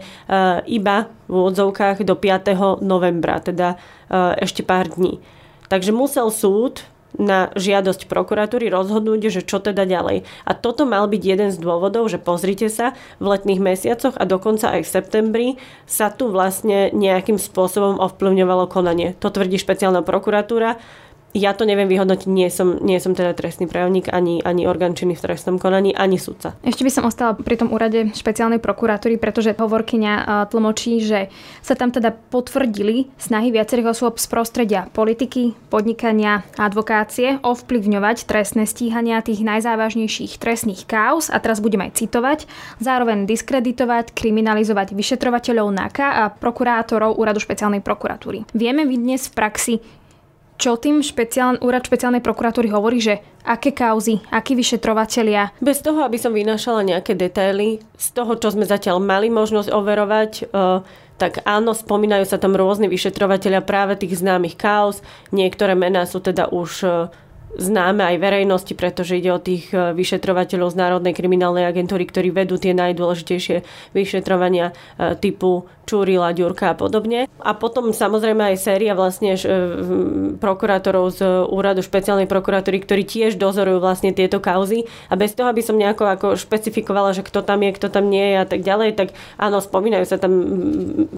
iba 0.70 1.10
v 1.26 1.34
úvodzovkách 1.34 2.06
do 2.06 2.14
5. 2.14 2.86
novembra, 2.86 3.42
teda 3.42 3.80
ešte 4.38 4.62
pár 4.62 4.94
dní. 4.94 5.18
Takže 5.74 5.90
musel 5.90 6.30
súd 6.30 6.86
na 7.18 7.54
žiadosť 7.54 8.10
prokuratúry 8.10 8.70
rozhodnúť, 8.74 9.30
že 9.30 9.42
čo 9.46 9.62
teda 9.62 9.86
ďalej. 9.86 10.26
A 10.46 10.52
toto 10.58 10.86
mal 10.90 11.06
byť 11.06 11.22
jeden 11.22 11.50
z 11.54 11.58
dôvodov, 11.62 12.10
že 12.10 12.18
pozrite 12.22 12.68
sa, 12.70 12.98
v 13.22 13.38
letných 13.38 13.62
mesiacoch 13.62 14.18
a 14.18 14.24
dokonca 14.26 14.74
aj 14.74 14.82
v 14.86 14.94
septembri 14.94 15.48
sa 15.86 16.10
tu 16.10 16.30
vlastne 16.30 16.90
nejakým 16.94 17.38
spôsobom 17.38 18.02
ovplyvňovalo 18.02 18.66
konanie. 18.70 19.14
To 19.22 19.30
tvrdí 19.30 19.62
špeciálna 19.62 20.02
prokuratúra 20.02 20.82
ja 21.34 21.52
to 21.58 21.66
neviem 21.66 21.90
vyhodnotiť, 21.90 22.30
nie 22.30 22.48
som, 22.54 22.78
nie 22.86 23.02
som 23.02 23.18
teda 23.18 23.34
trestný 23.34 23.66
právnik, 23.66 24.14
ani, 24.14 24.40
ani 24.46 24.70
orgán 24.70 24.94
v 24.94 25.18
trestnom 25.18 25.58
konaní, 25.58 25.92
ani 25.98 26.22
sudca. 26.22 26.54
Ešte 26.62 26.86
by 26.86 26.92
som 26.94 27.04
ostala 27.10 27.34
pri 27.34 27.58
tom 27.58 27.74
úrade 27.74 28.14
špeciálnej 28.14 28.62
prokuratúry, 28.62 29.18
pretože 29.18 29.58
hovorkyňa 29.58 30.14
e, 30.14 30.24
tlmočí, 30.54 31.02
že 31.02 31.34
sa 31.66 31.74
tam 31.74 31.90
teda 31.90 32.14
potvrdili 32.14 33.10
snahy 33.18 33.50
viacerých 33.50 33.98
osôb 33.98 34.22
z 34.22 34.30
prostredia 34.30 34.86
politiky, 34.94 35.58
podnikania 35.74 36.46
a 36.56 36.70
advokácie 36.70 37.42
ovplyvňovať 37.42 38.30
trestné 38.30 38.70
stíhania 38.70 39.26
tých 39.26 39.42
najzávažnejších 39.42 40.38
trestných 40.38 40.86
káuz, 40.86 41.34
a 41.34 41.42
teraz 41.42 41.58
budem 41.58 41.90
aj 41.90 41.98
citovať, 41.98 42.40
zároveň 42.78 43.26
diskreditovať, 43.26 44.14
kriminalizovať 44.14 44.94
vyšetrovateľov 44.94 45.68
NAKA 45.74 46.08
a 46.14 46.24
prokurátorov 46.30 47.18
úradu 47.18 47.42
špeciálnej 47.42 47.82
prokuratúry. 47.82 48.46
Vieme 48.54 48.86
vy 48.86 49.02
dnes 49.02 49.26
v 49.26 49.34
praxi, 49.34 49.76
čo 50.58 50.78
tým 50.78 51.02
špeciál, 51.02 51.58
úrad 51.60 51.84
špeciálnej 51.84 52.22
prokuratúry 52.22 52.70
hovorí, 52.70 53.02
že 53.02 53.20
aké 53.44 53.74
kauzy, 53.76 54.22
akí 54.32 54.54
vyšetrovatelia? 54.54 55.52
Bez 55.60 55.84
toho, 55.84 56.06
aby 56.06 56.16
som 56.22 56.32
vynašala 56.32 56.86
nejaké 56.86 57.18
detaily, 57.18 57.84
z 57.98 58.08
toho, 58.14 58.38
čo 58.38 58.54
sme 58.54 58.64
zatiaľ 58.64 59.02
mali 59.02 59.28
možnosť 59.34 59.70
overovať, 59.74 60.32
eh, 60.46 60.80
tak 61.18 61.46
áno, 61.46 61.78
spomínajú 61.78 62.26
sa 62.26 62.42
tam 62.42 62.58
rôzni 62.58 62.90
vyšetrovateľia 62.90 63.62
práve 63.64 63.96
tých 63.96 64.20
známych 64.20 64.58
kauz. 64.58 65.00
Niektoré 65.30 65.78
mená 65.78 66.04
sú 66.10 66.20
teda 66.20 66.50
už 66.50 66.72
eh, 66.84 66.92
známe 67.58 68.02
aj 68.04 68.16
verejnosti, 68.18 68.74
pretože 68.74 69.18
ide 69.18 69.30
o 69.34 69.42
tých 69.42 69.70
e, 69.70 69.94
vyšetrovateľov 69.94 70.74
z 70.74 70.80
Národnej 70.80 71.14
kriminálnej 71.14 71.66
agentúry, 71.66 72.06
ktorí 72.10 72.34
vedú 72.34 72.58
tie 72.58 72.74
najdôležitejšie 72.74 73.62
vyšetrovania 73.94 74.74
e, 74.98 75.14
typu 75.18 75.66
Čurila, 75.84 76.32
Ďurka 76.32 76.72
a 76.72 76.76
podobne. 76.80 77.28
A 77.44 77.52
potom 77.52 77.92
samozrejme 77.92 78.56
aj 78.56 78.56
séria 78.56 78.96
vlastne 78.96 79.36
e, 79.36 79.40
prokurátorov 80.40 81.06
z 81.12 81.20
úradu 81.52 81.84
špeciálnej 81.84 82.26
prokuratúry, 82.26 82.80
ktorí 82.82 83.04
tiež 83.04 83.36
dozorujú 83.36 83.84
vlastne 83.84 84.16
tieto 84.16 84.40
kauzy. 84.40 84.88
A 85.12 85.20
bez 85.20 85.36
toho, 85.36 85.52
aby 85.52 85.60
som 85.60 85.76
nejako 85.76 86.08
ako 86.08 86.28
špecifikovala, 86.40 87.12
že 87.12 87.28
kto 87.28 87.44
tam 87.44 87.60
je, 87.62 87.72
kto 87.76 87.88
tam 87.92 88.08
nie 88.08 88.34
je 88.34 88.38
a 88.40 88.48
tak 88.48 88.62
ďalej, 88.64 88.90
tak 88.96 89.08
áno, 89.36 89.60
spomínajú 89.60 90.06
sa 90.08 90.18
tam 90.18 90.34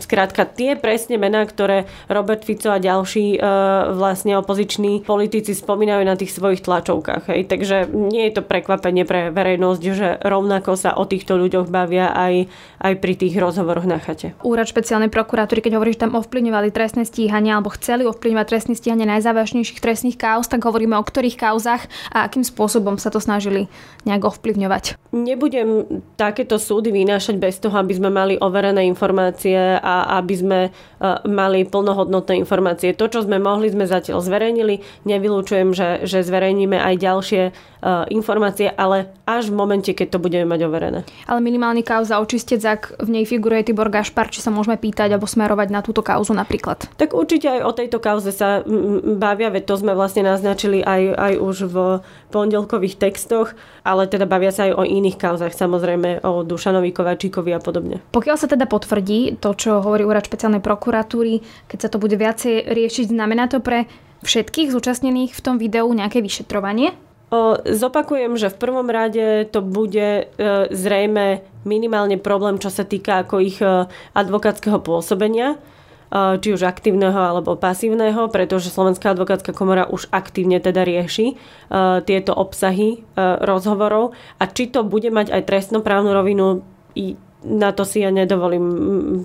skrátka 0.02 0.50
tie 0.50 0.74
presne 0.74 1.22
mená, 1.22 1.46
ktoré 1.46 1.86
Robert 2.10 2.42
Fico 2.42 2.74
a 2.74 2.82
ďalší 2.82 3.38
vlastne 3.96 4.42
opoziční 4.42 5.06
politici 5.06 5.54
spomínajú 5.54 6.04
na 6.04 6.18
tých 6.18 6.25
tých 6.26 6.34
svojich 6.34 6.66
tlačovkách. 6.66 7.30
Hej. 7.30 7.46
Takže 7.46 7.86
nie 7.94 8.26
je 8.26 8.34
to 8.34 8.42
prekvapenie 8.42 9.06
pre 9.06 9.30
verejnosť, 9.30 9.84
že 9.94 10.18
rovnako 10.26 10.74
sa 10.74 10.98
o 10.98 11.06
týchto 11.06 11.38
ľuďoch 11.38 11.70
bavia 11.70 12.10
aj, 12.10 12.50
aj 12.82 12.94
pri 12.98 13.14
tých 13.14 13.38
rozhovoroch 13.38 13.86
na 13.86 14.02
chate. 14.02 14.34
Úrad 14.42 14.66
špeciálnej 14.66 15.14
prokuratúry, 15.14 15.62
keď 15.62 15.78
hovorí, 15.78 15.94
že 15.94 16.02
tam 16.02 16.18
ovplyvňovali 16.18 16.74
trestné 16.74 17.06
stíhanie 17.06 17.54
alebo 17.54 17.70
chceli 17.78 18.10
ovplyvňovať 18.10 18.48
trestné 18.50 18.74
stíhanie 18.74 19.06
najzávažnejších 19.06 19.78
trestných 19.78 20.18
kauz, 20.18 20.50
tak 20.50 20.66
hovoríme 20.66 20.98
o 20.98 21.06
ktorých 21.06 21.38
kauzach 21.38 21.86
a 22.10 22.26
akým 22.26 22.42
spôsobom 22.42 22.98
sa 22.98 23.14
to 23.14 23.22
snažili 23.22 23.70
nejak 24.10 24.26
ovplyvňovať. 24.26 24.98
Nebudem 25.14 26.02
takéto 26.18 26.58
súdy 26.58 26.90
vynášať 26.90 27.38
bez 27.38 27.62
toho, 27.62 27.78
aby 27.78 27.94
sme 27.94 28.10
mali 28.10 28.34
overené 28.42 28.90
informácie 28.90 29.78
a 29.78 30.18
aby 30.18 30.34
sme 30.34 30.60
mali 31.28 31.68
plnohodnotné 31.68 32.42
informácie. 32.42 32.96
To, 32.96 33.06
čo 33.10 33.26
sme 33.26 33.38
mohli, 33.42 33.70
sme 33.72 33.86
zatiaľ 33.86 34.22
zverejnili. 34.22 34.82
Nevylúčujem, 35.04 35.76
že, 35.76 36.06
že 36.08 36.26
zverejníme 36.26 36.78
aj 36.78 36.96
ďalšie 37.02 37.44
informácie, 38.10 38.74
ale 38.74 39.14
až 39.30 39.54
v 39.54 39.58
momente, 39.62 39.94
keď 39.94 40.18
to 40.18 40.20
budeme 40.22 40.50
mať 40.50 40.66
overené. 40.66 41.00
Ale 41.30 41.38
minimálny 41.38 41.86
kauza 41.86 42.18
očistec, 42.18 42.58
ak 42.66 42.82
v 42.98 43.10
nej 43.14 43.26
figuruje 43.30 43.70
Tibor 43.70 43.94
Gašpar, 43.94 44.34
či 44.34 44.42
sa 44.42 44.50
môžeme 44.50 44.74
pýtať 44.74 45.14
alebo 45.14 45.30
smerovať 45.30 45.68
na 45.70 45.86
túto 45.86 46.02
kauzu 46.02 46.34
napríklad? 46.34 46.90
Tak 46.98 47.14
určite 47.14 47.46
aj 47.46 47.62
o 47.62 47.72
tejto 47.78 47.98
kauze 48.02 48.34
sa 48.34 48.66
bavia, 49.22 49.54
veď 49.54 49.64
to 49.70 49.76
sme 49.78 49.94
vlastne 49.94 50.26
naznačili 50.26 50.82
aj, 50.82 51.02
aj 51.14 51.34
už 51.38 51.58
v 51.70 51.76
pondelkových 52.34 52.98
textoch, 52.98 53.54
ale 53.86 54.10
teda 54.10 54.26
bavia 54.26 54.50
sa 54.50 54.66
aj 54.66 54.74
o 54.76 54.84
iných 54.84 55.22
kauzach, 55.22 55.54
samozrejme 55.54 56.26
o 56.26 56.42
Dušanovi 56.42 56.90
Kovačíkovi 56.90 57.54
a 57.54 57.62
podobne. 57.62 58.02
Pokiaľ 58.10 58.36
sa 58.42 58.50
teda 58.50 58.66
potvrdí 58.66 59.38
to, 59.38 59.54
čo 59.54 59.78
hovorí 59.86 60.02
úrad 60.02 60.26
špeciálnej 60.26 60.60
prokuratúry, 60.60 61.46
keď 61.70 61.78
sa 61.86 61.90
to 61.94 62.02
bude 62.02 62.18
viacej 62.18 62.66
riešiť, 62.66 63.14
znamená 63.14 63.46
to 63.46 63.62
pre 63.62 63.86
všetkých 64.26 64.74
zúčastnených 64.74 65.38
v 65.38 65.44
tom 65.46 65.62
videu 65.62 65.86
nejaké 65.86 66.18
vyšetrovanie? 66.18 66.98
Zopakujem, 67.66 68.38
že 68.38 68.54
v 68.54 68.60
prvom 68.62 68.86
rade 68.86 69.50
to 69.50 69.60
bude 69.66 69.98
e, 69.98 70.24
zrejme 70.70 71.42
minimálne 71.66 72.22
problém, 72.22 72.62
čo 72.62 72.70
sa 72.70 72.86
týka 72.86 73.26
ako 73.26 73.36
ich 73.42 73.58
e, 73.60 73.90
advokátskeho 74.14 74.80
pôsobenia 74.80 75.58
či 76.16 76.54
už 76.54 76.64
aktívneho 76.64 77.18
alebo 77.18 77.60
pasívneho, 77.60 78.32
pretože 78.32 78.72
Slovenská 78.72 79.18
advokátska 79.18 79.52
komora 79.52 79.90
už 79.90 80.08
aktívne 80.16 80.64
teda 80.64 80.88
rieši 80.88 81.36
tieto 82.08 82.32
obsahy 82.32 83.04
rozhovorov. 83.20 84.16
A 84.40 84.48
či 84.48 84.72
to 84.72 84.88
bude 84.88 85.12
mať 85.12 85.34
aj 85.34 85.42
trestnoprávnu 85.50 86.16
rovinu 86.16 86.64
na 87.46 87.70
to 87.72 87.86
si 87.86 88.02
ja 88.02 88.10
nedovolím 88.10 88.66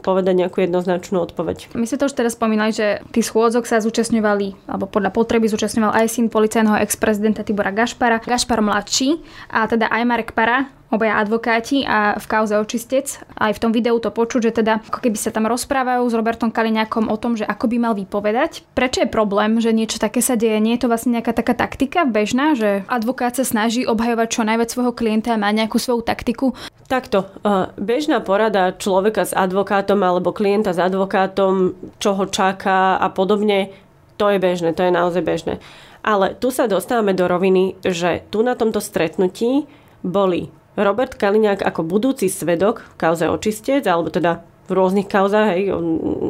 povedať 0.04 0.44
nejakú 0.44 0.60
jednoznačnú 0.60 1.24
odpoveď. 1.24 1.72
My 1.72 1.88
sme 1.88 1.98
to 1.98 2.06
už 2.06 2.14
teraz 2.14 2.36
spomínali, 2.36 2.70
že 2.70 3.00
tých 3.10 3.32
schôdzok 3.32 3.64
sa 3.64 3.80
zúčastňovali, 3.80 4.68
alebo 4.68 4.84
podľa 4.84 5.10
potreby 5.10 5.48
zúčastňoval 5.48 5.96
aj 5.96 6.06
syn 6.12 6.28
policajného 6.28 6.78
ex-prezidenta 6.84 7.42
Tibora 7.42 7.72
Gašpara, 7.72 8.20
Gašpar 8.20 8.60
mladší 8.60 9.18
a 9.48 9.64
teda 9.64 9.88
aj 9.88 10.02
Marek 10.04 10.30
Para, 10.36 10.68
obaja 10.90 11.22
advokáti 11.22 11.86
a 11.86 12.18
v 12.18 12.26
kauze 12.26 12.58
očistec. 12.58 13.22
Aj 13.38 13.54
v 13.54 13.62
tom 13.62 13.70
videu 13.70 13.94
to 14.02 14.10
počuť, 14.10 14.50
že 14.50 14.52
teda 14.62 14.82
ako 14.90 14.98
keby 15.06 15.16
sa 15.16 15.30
tam 15.30 15.46
rozprávajú 15.46 16.02
s 16.10 16.14
Robertom 16.18 16.50
Kaliňákom 16.50 17.06
o 17.06 17.16
tom, 17.16 17.38
že 17.38 17.46
ako 17.46 17.70
by 17.70 17.76
mal 17.78 17.94
vypovedať. 17.94 18.66
Prečo 18.74 19.06
je 19.06 19.08
problém, 19.08 19.62
že 19.62 19.70
niečo 19.70 20.02
také 20.02 20.18
sa 20.18 20.34
deje? 20.34 20.58
Nie 20.58 20.76
je 20.76 20.84
to 20.84 20.90
vlastne 20.90 21.14
nejaká 21.14 21.30
taká 21.30 21.54
taktika 21.54 22.02
bežná, 22.02 22.58
že 22.58 22.82
advokát 22.90 23.38
sa 23.38 23.46
snaží 23.46 23.86
obhajovať 23.86 24.28
čo 24.28 24.42
najviac 24.42 24.68
svojho 24.68 24.92
klienta 24.92 25.32
a 25.34 25.40
má 25.40 25.48
nejakú 25.54 25.78
svoju 25.78 26.02
taktiku? 26.02 26.52
Takto, 26.90 27.30
bežná 27.78 28.18
porada 28.18 28.74
človeka 28.74 29.22
s 29.22 29.30
advokátom 29.30 30.02
alebo 30.02 30.34
klienta 30.34 30.74
s 30.74 30.82
advokátom, 30.82 31.78
čo 32.02 32.18
ho 32.18 32.26
čaká 32.26 32.98
a 32.98 33.06
podobne, 33.14 33.70
to 34.18 34.26
je 34.26 34.42
bežné, 34.42 34.74
to 34.74 34.82
je 34.82 34.92
naozaj 34.92 35.22
bežné. 35.22 35.62
Ale 36.02 36.34
tu 36.34 36.50
sa 36.50 36.66
dostávame 36.66 37.14
do 37.14 37.30
roviny, 37.30 37.78
že 37.86 38.26
tu 38.34 38.42
na 38.42 38.58
tomto 38.58 38.82
stretnutí 38.82 39.70
boli 40.02 40.50
Robert 40.78 41.18
Kaliňák 41.18 41.66
ako 41.66 41.82
budúci 41.82 42.30
svedok 42.30 42.86
v 42.94 42.98
kauze 42.98 43.26
očistec, 43.26 43.82
alebo 43.86 44.12
teda 44.12 44.46
v 44.70 44.78
rôznych 44.78 45.10
kauzách, 45.10 45.58
hej, 45.58 45.74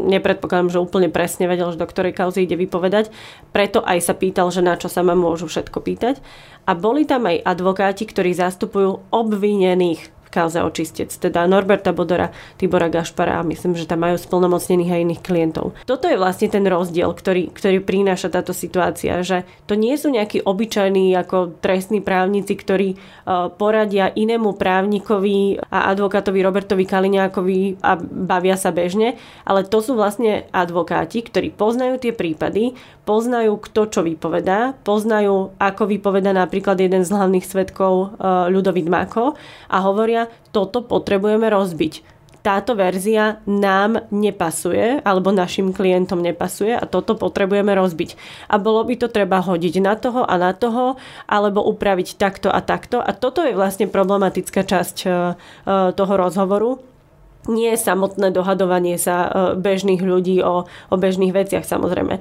nepredpokladám, 0.08 0.72
že 0.72 0.80
úplne 0.80 1.12
presne 1.12 1.44
vedel, 1.44 1.68
že 1.76 1.76
do 1.76 1.84
ktorej 1.84 2.16
kauzy 2.16 2.48
ide 2.48 2.56
vypovedať, 2.56 3.12
preto 3.52 3.84
aj 3.84 4.00
sa 4.00 4.16
pýtal, 4.16 4.48
že 4.48 4.64
na 4.64 4.80
čo 4.80 4.88
sa 4.88 5.04
ma 5.04 5.12
môžu 5.12 5.44
všetko 5.44 5.84
pýtať. 5.84 6.24
A 6.64 6.72
boli 6.72 7.04
tam 7.04 7.28
aj 7.28 7.44
advokáti, 7.44 8.08
ktorí 8.08 8.32
zastupujú 8.32 9.12
obvinených 9.12 10.08
kauze 10.30 10.62
očistec, 10.62 11.10
teda 11.10 11.44
Norberta 11.50 11.90
Bodora, 11.90 12.30
Tibora 12.56 12.86
Gašpara 12.86 13.42
a 13.42 13.46
myslím, 13.46 13.74
že 13.74 13.90
tam 13.90 14.06
majú 14.06 14.16
splnomocnených 14.16 14.94
aj 14.94 15.00
iných 15.02 15.22
klientov. 15.26 15.74
Toto 15.84 16.06
je 16.06 16.16
vlastne 16.16 16.46
ten 16.46 16.62
rozdiel, 16.62 17.10
ktorý, 17.10 17.50
ktorý 17.50 17.82
prináša 17.82 18.30
táto 18.30 18.54
situácia, 18.54 19.20
že 19.26 19.42
to 19.66 19.74
nie 19.74 19.98
sú 19.98 20.08
nejakí 20.14 20.46
obyčajní 20.46 21.12
ako 21.18 21.58
trestní 21.58 21.98
právnici, 21.98 22.54
ktorí 22.54 22.94
uh, 22.94 23.50
poradia 23.50 24.14
inému 24.14 24.54
právnikovi 24.54 25.58
a 25.68 25.90
advokátovi 25.90 26.38
Robertovi 26.40 26.84
Kaliňákovi 26.86 27.82
a 27.82 27.98
bavia 28.00 28.54
sa 28.54 28.70
bežne, 28.70 29.18
ale 29.42 29.66
to 29.66 29.82
sú 29.82 29.98
vlastne 29.98 30.46
advokáti, 30.54 31.26
ktorí 31.26 31.50
poznajú 31.50 31.98
tie 31.98 32.12
prípady, 32.14 32.78
poznajú 33.02 33.58
kto 33.58 33.90
čo 33.90 34.00
vypovedá, 34.06 34.78
poznajú 34.86 35.58
ako 35.58 35.82
vypovedá 35.90 36.30
napríklad 36.30 36.78
jeden 36.78 37.02
z 37.02 37.10
hlavných 37.10 37.42
svetkov 37.42 38.14
uh, 38.14 38.46
Ľudovít 38.46 38.86
Mako 38.86 39.34
a 39.66 39.78
hovoria 39.82 40.19
toto 40.52 40.82
potrebujeme 40.82 41.46
rozbiť 41.46 42.20
táto 42.40 42.72
verzia 42.72 43.44
nám 43.44 44.08
nepasuje, 44.08 45.04
alebo 45.04 45.32
našim 45.32 45.76
klientom 45.76 46.24
nepasuje 46.24 46.72
a 46.72 46.88
toto 46.88 47.14
potrebujeme 47.16 47.76
rozbiť. 47.76 48.16
A 48.48 48.56
bolo 48.56 48.80
by 48.84 48.96
to 48.96 49.12
treba 49.12 49.44
hodiť 49.44 49.74
na 49.84 49.94
toho 49.96 50.24
a 50.24 50.34
na 50.40 50.56
toho, 50.56 50.96
alebo 51.28 51.60
upraviť 51.60 52.16
takto 52.16 52.48
a 52.48 52.64
takto. 52.64 52.98
A 53.00 53.12
toto 53.12 53.44
je 53.44 53.56
vlastne 53.56 53.86
problematická 53.86 54.64
časť 54.64 54.96
e, 55.04 55.08
e, 55.08 55.12
toho 55.92 56.14
rozhovoru. 56.16 56.80
Nie 57.48 57.76
samotné 57.76 58.32
dohadovanie 58.32 58.96
sa 58.96 59.16
e, 59.24 59.28
bežných 59.60 60.00
ľudí 60.00 60.40
o, 60.40 60.64
o 60.64 60.94
bežných 60.96 61.36
veciach 61.36 61.64
samozrejme. 61.64 62.20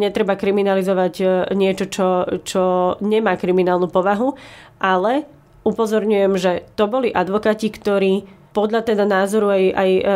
Netreba 0.00 0.36
kriminalizovať 0.36 1.14
niečo, 1.52 1.84
čo, 1.92 2.08
čo 2.44 2.64
nemá 3.04 3.36
kriminálnu 3.36 3.92
povahu, 3.92 4.32
ale 4.80 5.37
upozorňujem, 5.68 6.32
že 6.40 6.52
to 6.72 6.88
boli 6.88 7.12
advokáti, 7.12 7.68
ktorí 7.68 8.38
podľa 8.56 8.80
teda 8.90 9.04
názoru 9.04 9.52
aj, 9.52 9.64
aj 9.76 9.90
e, 9.92 10.00
e, 10.02 10.12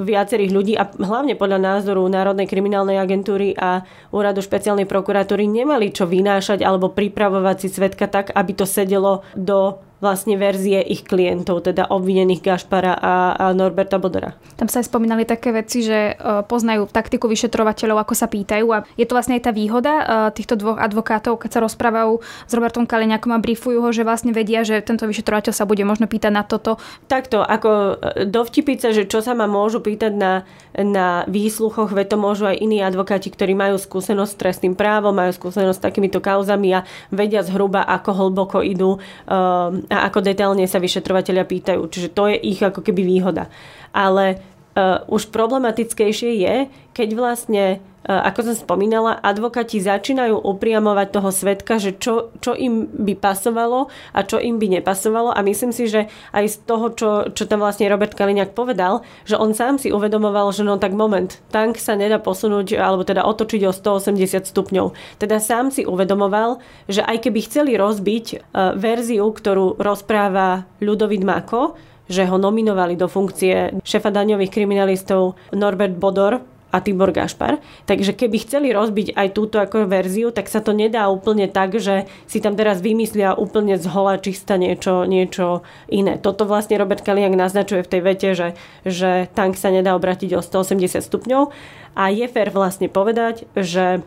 viacerých 0.00 0.52
ľudí 0.54 0.74
a 0.78 0.86
hlavne 0.86 1.34
podľa 1.34 1.60
názoru 1.60 2.06
Národnej 2.06 2.46
kriminálnej 2.46 2.96
agentúry 2.96 3.52
a 3.58 3.82
Úradu 4.14 4.40
špeciálnej 4.40 4.88
prokuratúry 4.88 5.44
nemali 5.50 5.90
čo 5.90 6.06
vynášať 6.08 6.62
alebo 6.62 6.94
pripravovať 6.94 7.56
si 7.60 7.68
svetka 7.68 8.06
tak, 8.06 8.32
aby 8.32 8.52
to 8.54 8.64
sedelo 8.64 9.26
do 9.34 9.82
vlastne 9.96 10.36
verzie 10.36 10.84
ich 10.84 11.08
klientov, 11.08 11.64
teda 11.64 11.88
obvinených 11.88 12.44
Gašpara 12.44 12.94
a, 13.00 13.14
a 13.32 13.44
Norberta 13.56 13.96
Bodora. 13.96 14.36
Tam 14.60 14.68
sa 14.68 14.84
aj 14.84 14.92
spomínali 14.92 15.24
také 15.24 15.56
veci, 15.56 15.80
že 15.80 16.12
uh, 16.12 16.44
poznajú 16.44 16.88
taktiku 16.92 17.28
vyšetrovateľov, 17.32 18.04
ako 18.04 18.12
sa 18.12 18.28
pýtajú 18.28 18.66
a 18.76 18.84
je 19.00 19.06
to 19.08 19.16
vlastne 19.16 19.40
aj 19.40 19.48
tá 19.48 19.52
výhoda 19.56 19.92
uh, 19.96 20.04
týchto 20.32 20.60
dvoch 20.60 20.76
advokátov, 20.76 21.40
keď 21.40 21.50
sa 21.56 21.60
rozprávajú 21.64 22.20
s 22.20 22.52
Robertom 22.52 22.84
Kaliňakom 22.84 23.32
a 23.32 23.40
briefujú 23.40 23.80
ho, 23.80 23.88
že 23.88 24.04
vlastne 24.04 24.36
vedia, 24.36 24.68
že 24.68 24.84
tento 24.84 25.08
vyšetrovateľ 25.08 25.52
sa 25.56 25.64
bude 25.64 25.80
možno 25.88 26.04
pýtať 26.04 26.32
na 26.32 26.44
toto. 26.44 26.76
Takto, 27.08 27.40
ako 27.40 27.70
e, 27.72 28.28
dovtipiť 28.28 28.78
sa, 28.80 28.88
že 28.92 29.08
čo 29.08 29.24
sa 29.24 29.32
ma 29.32 29.48
môžu 29.48 29.80
pýtať 29.80 30.12
na, 30.12 30.44
na 30.76 31.24
výsluchoch, 31.24 31.88
veď 31.88 32.16
to 32.16 32.18
môžu 32.20 32.44
aj 32.52 32.60
iní 32.60 32.84
advokáti, 32.84 33.32
ktorí 33.32 33.56
majú 33.56 33.80
skúsenosť 33.80 34.32
s 34.32 34.40
trestným 34.40 34.74
právom, 34.76 35.16
majú 35.16 35.32
skúsenosť 35.32 35.78
s 35.80 35.84
takýmito 35.84 36.20
kauzami 36.20 36.76
a 36.76 36.84
vedia 37.08 37.40
zhruba, 37.40 37.80
ako 37.80 38.10
hlboko 38.12 38.60
idú 38.60 38.98
uh, 38.98 39.85
a 39.86 40.10
ako 40.10 40.22
detailne 40.22 40.66
sa 40.66 40.82
vyšetrovateľia 40.82 41.46
pýtajú. 41.46 41.82
Čiže 41.86 42.08
to 42.14 42.30
je 42.30 42.36
ich 42.42 42.60
ako 42.62 42.82
keby 42.82 43.02
výhoda. 43.06 43.46
Ale 43.94 44.55
uh, 44.76 45.02
už 45.08 45.32
problematickejšie 45.32 46.30
je, 46.44 46.56
keď 46.92 47.08
vlastne, 47.16 47.64
uh, 48.04 48.22
ako 48.28 48.52
som 48.52 48.56
spomínala, 48.56 49.16
advokati 49.16 49.80
začínajú 49.80 50.36
upriamovať 50.36 51.08
toho 51.16 51.30
svetka, 51.32 51.80
že 51.80 51.96
čo, 51.96 52.30
čo 52.44 52.52
im 52.52 52.84
by 52.86 53.16
pasovalo 53.16 53.88
a 54.12 54.20
čo 54.22 54.36
im 54.36 54.60
by 54.60 54.78
nepasovalo. 54.78 55.32
A 55.32 55.40
myslím 55.40 55.72
si, 55.72 55.88
že 55.88 56.12
aj 56.36 56.44
z 56.44 56.56
toho, 56.68 56.92
čo, 56.92 57.10
čo 57.32 57.48
tam 57.48 57.64
vlastne 57.64 57.88
Robert 57.88 58.12
Kaliňák 58.12 58.52
povedal, 58.52 59.00
že 59.24 59.40
on 59.40 59.56
sám 59.56 59.80
si 59.80 59.88
uvedomoval, 59.88 60.52
že 60.52 60.62
no 60.62 60.76
tak 60.76 60.92
moment, 60.92 61.40
tank 61.48 61.80
sa 61.80 61.96
nedá 61.96 62.20
posunúť 62.20 62.76
alebo 62.76 63.02
teda 63.02 63.24
otočiť 63.24 63.64
o 63.64 63.72
180 63.72 64.44
stupňov. 64.44 64.92
Teda 65.16 65.40
sám 65.40 65.72
si 65.72 65.88
uvedomoval, 65.88 66.60
že 66.86 67.00
aj 67.00 67.26
keby 67.26 67.40
chceli 67.48 67.72
rozbiť 67.80 68.26
uh, 68.52 68.76
verziu, 68.76 69.24
ktorú 69.32 69.80
rozpráva 69.80 70.68
Ľudovít 70.84 71.24
Mako, 71.24 71.95
že 72.06 72.26
ho 72.26 72.36
nominovali 72.38 72.94
do 72.94 73.10
funkcie 73.10 73.76
šefa 73.82 74.10
daňových 74.10 74.52
kriminalistov 74.52 75.34
Norbert 75.54 75.98
Bodor 75.98 76.42
a 76.74 76.82
Tibor 76.82 77.14
Gašpar. 77.14 77.62
Takže 77.86 78.12
keby 78.12 78.36
chceli 78.42 78.68
rozbiť 78.74 79.16
aj 79.16 79.28
túto 79.32 79.56
ako 79.62 79.88
verziu, 79.88 80.34
tak 80.34 80.50
sa 80.50 80.60
to 80.60 80.76
nedá 80.76 81.08
úplne 81.08 81.48
tak, 81.48 81.78
že 81.78 82.04
si 82.28 82.42
tam 82.42 82.58
teraz 82.58 82.84
vymyslia 82.84 83.32
úplne 83.32 83.80
z 83.80 83.86
hola 83.88 84.20
čista 84.20 84.58
niečo, 84.60 85.08
niečo 85.08 85.64
iné. 85.88 86.20
Toto 86.20 86.44
vlastne 86.44 86.76
Robert 86.76 87.00
Kaliak 87.00 87.32
naznačuje 87.32 87.80
v 87.86 87.90
tej 87.90 88.00
vete, 88.02 88.28
že, 88.34 88.48
že 88.84 89.30
tank 89.32 89.56
sa 89.56 89.72
nedá 89.72 89.96
obratiť 89.96 90.36
o 90.36 90.44
180 90.44 91.00
stupňov 91.00 91.54
a 91.96 92.02
je 92.12 92.26
fér 92.28 92.52
vlastne 92.52 92.90
povedať, 92.92 93.48
že 93.56 94.04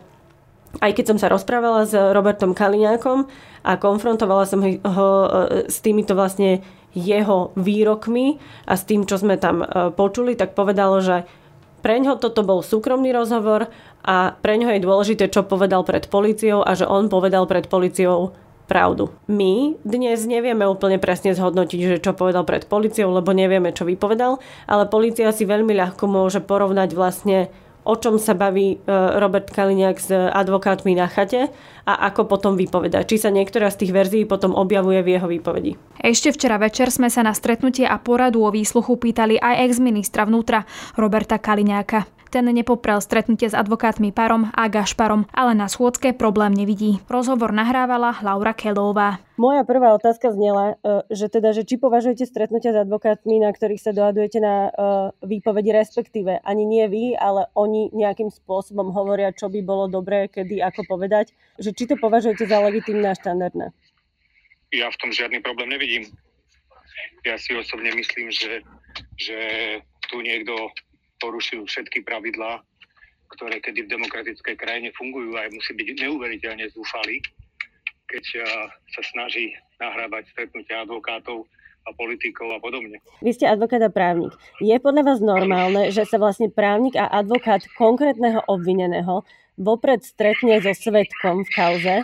aj 0.78 0.94
keď 0.94 1.04
som 1.10 1.18
sa 1.18 1.26
rozprávala 1.26 1.82
s 1.82 1.90
Robertom 1.90 2.54
Kaliňákom 2.54 3.26
a 3.66 3.74
konfrontovala 3.74 4.46
som 4.46 4.62
ho 4.62 5.10
e, 5.26 5.28
s 5.66 5.82
týmito 5.82 6.14
vlastne 6.14 6.62
jeho 6.94 7.54
výrokmi 7.54 8.40
a 8.66 8.74
s 8.74 8.82
tým, 8.86 9.06
čo 9.06 9.18
sme 9.20 9.38
tam 9.38 9.62
e, 9.62 9.94
počuli, 9.94 10.34
tak 10.34 10.58
povedalo, 10.58 10.98
že 10.98 11.26
Pre 11.80 11.96
ňo 11.96 12.20
toto 12.20 12.44
bol 12.44 12.60
súkromný 12.60 13.08
rozhovor 13.08 13.72
a 14.04 14.36
pre 14.36 14.60
ňo 14.60 14.68
je 14.76 14.84
dôležité, 14.84 15.32
čo 15.32 15.48
povedal 15.48 15.80
pred 15.80 16.04
policiou 16.12 16.60
a 16.60 16.76
že 16.76 16.84
on 16.84 17.08
povedal 17.08 17.48
pred 17.48 17.72
policiou 17.72 18.36
pravdu. 18.68 19.10
My 19.26 19.74
dnes 19.82 20.28
nevieme 20.28 20.68
úplne 20.68 21.00
presne 21.00 21.32
zhodnotiť, 21.32 21.80
že 21.80 21.96
čo 22.04 22.12
povedal 22.12 22.44
pred 22.44 22.68
policiou, 22.68 23.10
lebo 23.10 23.32
nevieme, 23.32 23.72
čo 23.72 23.88
vypovedal, 23.88 24.38
ale 24.68 24.92
policia 24.92 25.32
si 25.32 25.48
veľmi 25.48 25.72
ľahko 25.74 26.04
môže 26.06 26.44
porovnať 26.44 26.94
vlastne 26.94 27.50
o 27.90 27.94
čom 27.98 28.22
sa 28.22 28.38
baví 28.38 28.78
e, 28.78 28.86
Robert 29.18 29.50
Kaliňák 29.50 29.96
s 29.98 30.14
advokátmi 30.14 30.94
na 30.94 31.10
chate 31.10 31.50
a 31.82 31.92
ako 32.06 32.30
potom 32.30 32.54
vypoveda. 32.54 33.02
Či 33.02 33.26
sa 33.26 33.34
niektorá 33.34 33.66
z 33.74 33.82
tých 33.82 33.92
verzií 33.92 34.22
potom 34.22 34.54
objavuje 34.54 35.02
v 35.02 35.18
jeho 35.18 35.26
výpovedi. 35.26 35.74
Ešte 35.98 36.30
včera 36.30 36.62
večer 36.62 36.94
sme 36.94 37.10
sa 37.10 37.26
na 37.26 37.34
stretnutie 37.34 37.82
a 37.82 37.98
poradu 37.98 38.46
o 38.46 38.54
výsluchu 38.54 38.94
pýtali 38.94 39.42
aj 39.42 39.66
ex-ministra 39.66 40.22
vnútra 40.22 40.62
Roberta 40.94 41.42
Kaliňáka. 41.42 42.19
Ten 42.30 42.46
nepoprel 42.46 43.02
stretnutie 43.02 43.50
s 43.50 43.58
advokátmi 43.58 44.14
Parom 44.14 44.54
a 44.54 44.70
Gašparom, 44.70 45.26
ale 45.34 45.50
na 45.58 45.66
schôdzke 45.66 46.14
problém 46.14 46.54
nevidí. 46.54 47.02
Rozhovor 47.10 47.50
nahrávala 47.50 48.22
Laura 48.22 48.54
Kelová. 48.54 49.18
Moja 49.34 49.66
prvá 49.66 49.90
otázka 49.98 50.30
znela, 50.30 50.78
e, 50.78 51.10
že 51.10 51.26
teda, 51.26 51.50
že 51.50 51.66
či 51.66 51.74
považujete 51.74 52.22
stretnutia 52.22 52.70
s 52.70 52.86
advokátmi, 52.86 53.42
na 53.42 53.50
ktorých 53.50 53.82
sa 53.82 53.90
dohadujete 53.90 54.38
na 54.38 54.54
e, 54.54 54.70
výpovedi, 55.26 55.74
respektíve 55.74 56.38
ani 56.46 56.62
nie 56.62 56.86
vy, 56.86 57.04
ale 57.18 57.50
oni 57.58 57.90
nejakým 57.90 58.30
spôsobom 58.30 58.94
hovoria, 58.94 59.34
čo 59.34 59.50
by 59.50 59.66
bolo 59.66 59.90
dobré, 59.90 60.30
kedy, 60.30 60.62
ako 60.62 60.86
povedať, 60.86 61.34
že 61.58 61.74
či 61.74 61.90
to 61.90 61.98
považujete 61.98 62.46
za 62.46 62.62
legitimné 62.62 63.10
a 63.10 63.18
štandardné? 63.18 63.74
Ja 64.70 64.86
v 64.86 65.00
tom 65.02 65.10
žiadny 65.10 65.42
problém 65.42 65.74
nevidím. 65.74 66.06
Ja 67.26 67.34
si 67.42 67.58
osobne 67.58 67.90
myslím, 67.90 68.30
že, 68.30 68.62
že 69.18 69.38
tu 70.06 70.22
niekto 70.22 70.70
porušil 71.20 71.68
všetky 71.68 72.02
pravidlá, 72.02 72.64
ktoré 73.36 73.62
kedy 73.62 73.86
v 73.86 73.92
demokratickej 73.94 74.56
krajine 74.58 74.90
fungujú 74.98 75.38
a 75.38 75.46
musí 75.52 75.70
byť 75.76 75.88
neuveriteľne 76.02 76.66
zúfali, 76.74 77.22
keď 78.10 78.24
sa 78.90 79.02
snaží 79.14 79.54
nahrávať 79.78 80.26
stretnutia 80.34 80.82
advokátov 80.82 81.46
a 81.86 81.90
politikov 81.96 82.50
a 82.52 82.58
podobne. 82.60 82.98
Vy 83.24 83.32
ste 83.38 83.48
advokát 83.48 83.80
a 83.80 83.88
právnik. 83.88 84.34
Je 84.60 84.76
podľa 84.76 85.14
vás 85.14 85.20
normálne, 85.22 85.88
že 85.94 86.04
sa 86.04 86.20
vlastne 86.20 86.52
právnik 86.52 86.98
a 86.98 87.08
advokát 87.08 87.64
konkrétneho 87.78 88.44
obvineného 88.50 89.24
vopred 89.56 90.04
stretne 90.04 90.60
so 90.60 90.72
svetkom 90.76 91.46
v 91.46 91.50
kauze 91.54 91.96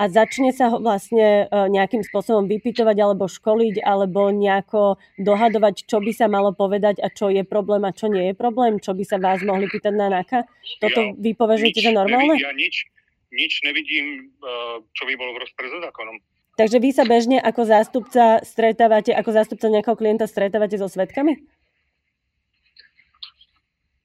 a 0.00 0.08
začne 0.08 0.48
sa 0.56 0.72
ho 0.72 0.80
vlastne 0.80 1.44
e, 1.44 1.68
nejakým 1.68 2.00
spôsobom 2.00 2.48
vypytovať 2.48 2.96
alebo 2.96 3.28
školiť 3.28 3.84
alebo 3.84 4.32
nejako 4.32 4.96
dohadovať, 5.20 5.84
čo 5.84 6.00
by 6.00 6.12
sa 6.16 6.24
malo 6.32 6.56
povedať 6.56 7.04
a 7.04 7.12
čo 7.12 7.28
je 7.28 7.44
problém 7.44 7.84
a 7.84 7.92
čo 7.92 8.08
nie 8.08 8.32
je 8.32 8.34
problém, 8.34 8.80
čo 8.80 8.96
by 8.96 9.04
sa 9.04 9.20
vás 9.20 9.44
mohli 9.44 9.68
pýtať 9.68 9.92
na 9.92 10.08
NAKA? 10.08 10.48
Toto 10.80 11.00
ja 11.04 11.12
vy 11.12 11.36
považujete 11.36 11.84
za 11.84 11.92
normálne? 11.92 12.40
Ja 12.40 12.56
nič, 12.56 12.88
nič 13.28 13.60
nevidím, 13.60 14.32
e, 14.40 14.50
čo 14.96 15.04
by 15.04 15.12
bolo 15.20 15.36
v 15.36 15.44
rozpore 15.44 15.68
so 15.68 15.78
zákonom. 15.84 16.16
Takže 16.56 16.80
vy 16.80 16.90
sa 16.96 17.04
bežne 17.04 17.36
ako 17.36 17.62
zástupca 17.68 18.24
stretávate, 18.40 19.12
ako 19.12 19.30
zástupca 19.36 19.68
nejakého 19.68 19.96
klienta 20.00 20.24
stretávate 20.24 20.80
so 20.80 20.88
svetkami? 20.88 21.59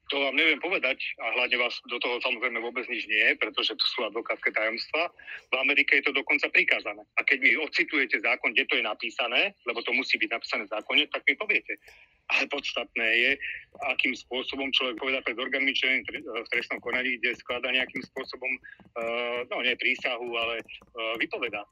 To 0.06 0.22
vám 0.22 0.38
neviem 0.38 0.62
povedať 0.62 1.02
a 1.18 1.34
hlavne 1.34 1.58
vás 1.58 1.74
do 1.90 1.98
toho 1.98 2.22
samozrejme 2.22 2.62
vôbec 2.62 2.86
nič 2.86 3.10
nie 3.10 3.34
pretože 3.42 3.74
to 3.74 3.86
sú 3.90 4.06
advokátske 4.06 4.54
tajomstva. 4.54 5.10
V 5.50 5.54
Amerike 5.58 5.98
je 5.98 6.06
to 6.06 6.14
dokonca 6.14 6.46
prikázané. 6.54 7.02
A 7.18 7.26
keď 7.26 7.42
mi 7.42 7.58
ocitujete 7.58 8.22
zákon, 8.22 8.54
kde 8.54 8.70
to 8.70 8.78
je 8.78 8.84
napísané, 8.86 9.50
lebo 9.66 9.82
to 9.82 9.90
musí 9.90 10.14
byť 10.14 10.30
napísané 10.30 10.62
v 10.70 10.72
zákone, 10.78 11.02
tak 11.10 11.26
mi 11.26 11.34
poviete. 11.34 11.74
Ale 12.26 12.46
podstatné 12.50 13.06
je, 13.06 13.30
akým 13.94 14.14
spôsobom 14.14 14.70
človek 14.74 14.98
poveda 14.98 15.22
pred 15.22 15.38
orgánmi 15.38 15.74
v 15.74 16.50
trestnom 16.50 16.82
konaní, 16.82 17.18
kde 17.18 17.38
skladá 17.38 17.70
nejakým 17.70 18.02
spôsobom, 18.02 18.50
uh, 18.98 19.46
no 19.46 19.62
nie 19.62 19.78
prísahu, 19.78 20.34
ale 20.34 20.62
uh, 20.62 21.14
vypoveda 21.18 21.62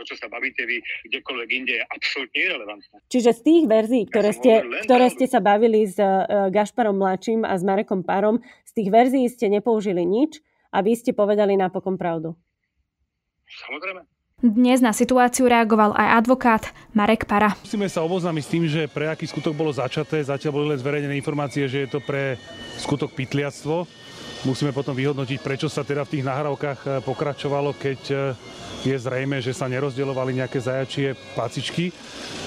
to, 0.00 0.08
čo 0.08 0.16
sa 0.16 0.32
bavíte 0.32 0.64
vy 0.64 0.80
kdekoľvek 1.12 1.48
inde, 1.52 1.76
je 1.76 1.84
absolútne 1.92 2.38
irrelevantné. 2.40 2.96
Čiže 3.12 3.30
z 3.36 3.40
tých 3.44 3.64
verzií, 3.68 4.04
ktoré, 4.08 4.32
ja 4.32 4.38
ste, 4.40 4.52
ktoré 4.88 5.06
ste 5.12 5.26
sa 5.28 5.44
bavili 5.44 5.84
s 5.84 6.00
uh, 6.00 6.48
Gašparom 6.48 6.96
Mladším 6.96 7.44
a 7.44 7.52
s 7.52 7.62
Marekom 7.62 8.00
Párom, 8.00 8.40
z 8.64 8.72
tých 8.72 8.88
verzií 8.88 9.28
ste 9.28 9.52
nepoužili 9.52 10.08
nič 10.08 10.40
a 10.72 10.80
vy 10.80 10.96
ste 10.96 11.12
povedali 11.12 11.60
napokon 11.60 12.00
pravdu. 12.00 12.32
Samozrejme. 13.44 14.08
Dnes 14.40 14.80
na 14.80 14.96
situáciu 14.96 15.52
reagoval 15.52 15.92
aj 15.92 16.24
advokát 16.24 16.64
Marek 16.96 17.28
Para. 17.28 17.52
Musíme 17.60 17.92
sa 17.92 18.00
oboznámiť 18.00 18.40
s 18.40 18.48
tým, 18.48 18.64
že 18.64 18.88
pre 18.88 19.12
aký 19.12 19.28
skutok 19.28 19.52
bolo 19.52 19.68
začaté. 19.68 20.24
Zatiaľ 20.24 20.52
boli 20.56 20.66
len 20.72 20.80
zverejnené 20.80 21.12
informácie, 21.20 21.68
že 21.68 21.84
je 21.84 21.88
to 21.92 22.00
pre 22.00 22.40
skutok 22.80 23.12
pytliactvo. 23.12 23.84
Musíme 24.40 24.72
potom 24.72 24.96
vyhodnotiť, 24.96 25.36
prečo 25.44 25.68
sa 25.68 25.84
teda 25.84 26.08
v 26.08 26.16
tých 26.16 26.24
nahrávkach 26.24 26.80
eh, 26.80 26.90
pokračovalo, 27.04 27.76
keď 27.76 28.00
eh, 28.08 28.20
je 28.88 28.96
zrejme, 28.96 29.36
že 29.44 29.52
sa 29.52 29.68
nerozdeľovali 29.68 30.40
nejaké 30.40 30.56
zajačie 30.56 31.12
pacičky 31.36 31.92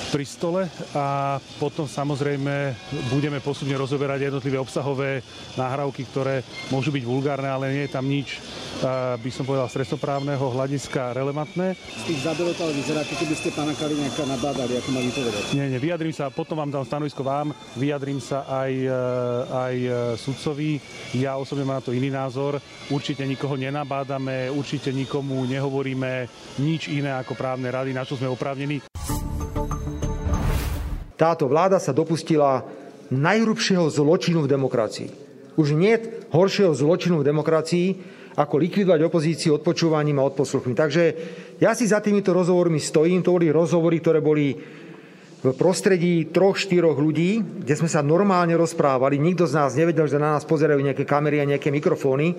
pri 0.09 0.25
stole 0.29 0.69
a 0.93 1.37
potom 1.57 1.89
samozrejme 1.89 2.73
budeme 3.09 3.41
postupne 3.41 3.73
rozoberať 3.73 4.29
jednotlivé 4.29 4.61
obsahové 4.61 5.25
nahrávky, 5.57 6.05
ktoré 6.05 6.45
môžu 6.69 6.93
byť 6.93 7.01
vulgárne, 7.01 7.49
ale 7.49 7.73
nie 7.73 7.83
je 7.89 7.93
tam 7.97 8.05
nič, 8.05 8.37
by 9.17 9.31
som 9.33 9.41
povedal, 9.41 9.65
stresnoprávneho 9.65 10.53
hľadiska 10.53 11.17
relevantné. 11.17 11.73
Z 11.73 12.03
tých 12.05 12.21
záberov 12.29 12.53
ale 12.61 12.77
vyzerá, 12.77 13.01
keby 13.01 13.33
ste 13.33 13.49
pána 13.57 13.73
Kaliňáka 13.73 14.21
nabádali, 14.29 14.73
ako 14.77 14.89
má 14.93 15.01
vypovedať. 15.01 15.43
Nie, 15.57 15.65
nie, 15.73 15.81
vyjadrím 15.81 16.13
sa, 16.13 16.29
potom 16.29 16.61
vám 16.61 16.69
dám 16.69 16.85
stanovisko 16.85 17.25
vám, 17.25 17.49
vyjadrím 17.73 18.21
sa 18.21 18.45
aj, 18.45 18.73
aj 19.49 19.75
sudcovi. 20.21 20.77
Ja 21.17 21.41
osobne 21.41 21.65
mám 21.65 21.81
na 21.83 21.91
to 21.91 21.99
iný 21.99 22.07
názor. 22.07 22.63
Určite 22.87 23.27
nikoho 23.27 23.59
nenabádame, 23.59 24.47
určite 24.47 24.95
nikomu 24.95 25.43
nehovoríme 25.43 26.31
nič 26.63 26.87
iné 26.87 27.11
ako 27.11 27.35
právne 27.35 27.67
rady, 27.67 27.91
na 27.91 28.07
čo 28.07 28.15
sme 28.15 28.31
oprávnení. 28.31 28.87
Táto 31.19 31.51
vláda 31.51 31.83
sa 31.83 31.91
dopustila 31.91 32.63
najhrubšieho 33.11 33.83
zločinu 33.91 34.47
v 34.47 34.51
demokracii. 34.55 35.09
Už 35.59 35.75
nie 35.75 35.99
horšieho 36.31 36.71
zločinu 36.71 37.19
v 37.19 37.27
demokracii, 37.27 37.87
ako 38.33 38.55
likvidovať 38.63 39.01
opozíciu 39.03 39.59
odpočúvaním 39.59 40.23
a 40.23 40.25
odposluchmi. 40.25 40.73
Takže 40.73 41.03
ja 41.59 41.75
si 41.77 41.85
za 41.85 41.99
týmito 41.99 42.33
rozhovormi 42.33 42.79
stojím. 42.81 43.21
To 43.21 43.35
boli 43.37 43.53
rozhovory, 43.53 44.01
ktoré 44.01 44.23
boli 44.23 44.57
v 45.43 45.51
prostredí 45.51 46.31
troch, 46.31 46.55
štyroch 46.55 46.95
ľudí, 46.95 47.43
kde 47.43 47.75
sme 47.75 47.91
sa 47.91 47.99
normálne 47.99 48.55
rozprávali, 48.55 49.19
nikto 49.19 49.43
z 49.43 49.59
nás 49.59 49.75
nevedel, 49.75 50.07
že 50.07 50.15
na 50.15 50.39
nás 50.39 50.47
pozerajú 50.47 50.79
nejaké 50.79 51.03
kamery 51.03 51.43
a 51.43 51.49
nejaké 51.49 51.67
mikrofóny. 51.67 52.31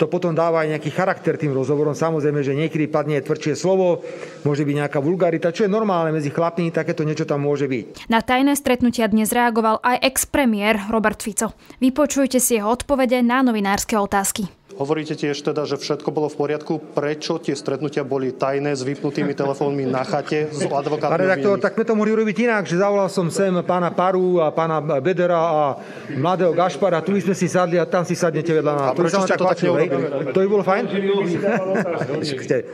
To 0.00 0.08
potom 0.08 0.32
dáva 0.32 0.64
aj 0.64 0.76
nejaký 0.76 0.88
charakter 0.88 1.36
tým 1.36 1.52
rozhovorom. 1.52 1.92
Samozrejme, 1.92 2.40
že 2.40 2.56
niekedy 2.56 2.88
padne 2.88 3.20
tvrdšie 3.20 3.52
slovo, 3.52 4.00
môže 4.48 4.64
byť 4.64 4.74
nejaká 4.80 4.98
vulgarita, 5.04 5.52
čo 5.52 5.68
je 5.68 5.70
normálne 5.72 6.16
medzi 6.16 6.32
chlapmi, 6.32 6.72
takéto 6.72 7.04
niečo 7.04 7.28
tam 7.28 7.44
môže 7.44 7.68
byť. 7.68 8.08
Na 8.08 8.24
tajné 8.24 8.56
stretnutia 8.56 9.04
dnes 9.12 9.28
reagoval 9.36 9.84
aj 9.84 10.00
ex-premiér 10.00 10.88
Robert 10.88 11.20
Fico. 11.20 11.52
Vypočujte 11.76 12.40
si 12.40 12.56
jeho 12.56 12.72
odpovede 12.72 13.20
na 13.20 13.44
novinárske 13.44 14.00
otázky. 14.00 14.48
Hovoríte 14.76 15.16
tiež 15.16 15.40
teda, 15.40 15.64
že 15.64 15.80
všetko 15.80 16.12
bolo 16.12 16.28
v 16.28 16.36
poriadku. 16.36 16.76
Prečo 16.92 17.40
tie 17.40 17.56
stretnutia 17.56 18.04
boli 18.04 18.36
tajné 18.36 18.76
s 18.76 18.84
vypnutými 18.84 19.32
telefónmi 19.32 19.88
na 19.88 20.04
chate 20.04 20.52
s 20.52 20.68
advokátmi? 20.68 21.16
Pán 21.16 21.24
redaktor, 21.24 21.56
tak 21.56 21.80
sme 21.80 21.84
to 21.88 21.96
mohli 21.96 22.12
robiť 22.12 22.36
inak, 22.44 22.68
že 22.68 22.76
zavolal 22.76 23.08
som 23.08 23.32
sem 23.32 23.56
pána 23.64 23.88
Paru 23.96 24.44
a 24.44 24.52
pána 24.52 24.84
Bedera 25.00 25.40
a 25.40 25.80
mladého 26.12 26.52
Gašpara. 26.52 27.00
Tu 27.00 27.16
sme 27.24 27.32
si 27.32 27.48
sadli 27.48 27.80
a 27.80 27.88
tam 27.88 28.04
si 28.04 28.12
sadnete 28.12 28.52
vedľa 28.52 28.72
nás. 28.76 28.88
A 28.92 28.92
prečo 28.92 29.16
ste 29.24 29.40
to 29.40 29.48
tak 29.48 29.64
To 30.36 30.38
by 30.44 30.48
bolo 30.52 30.60
fajn? 30.60 30.84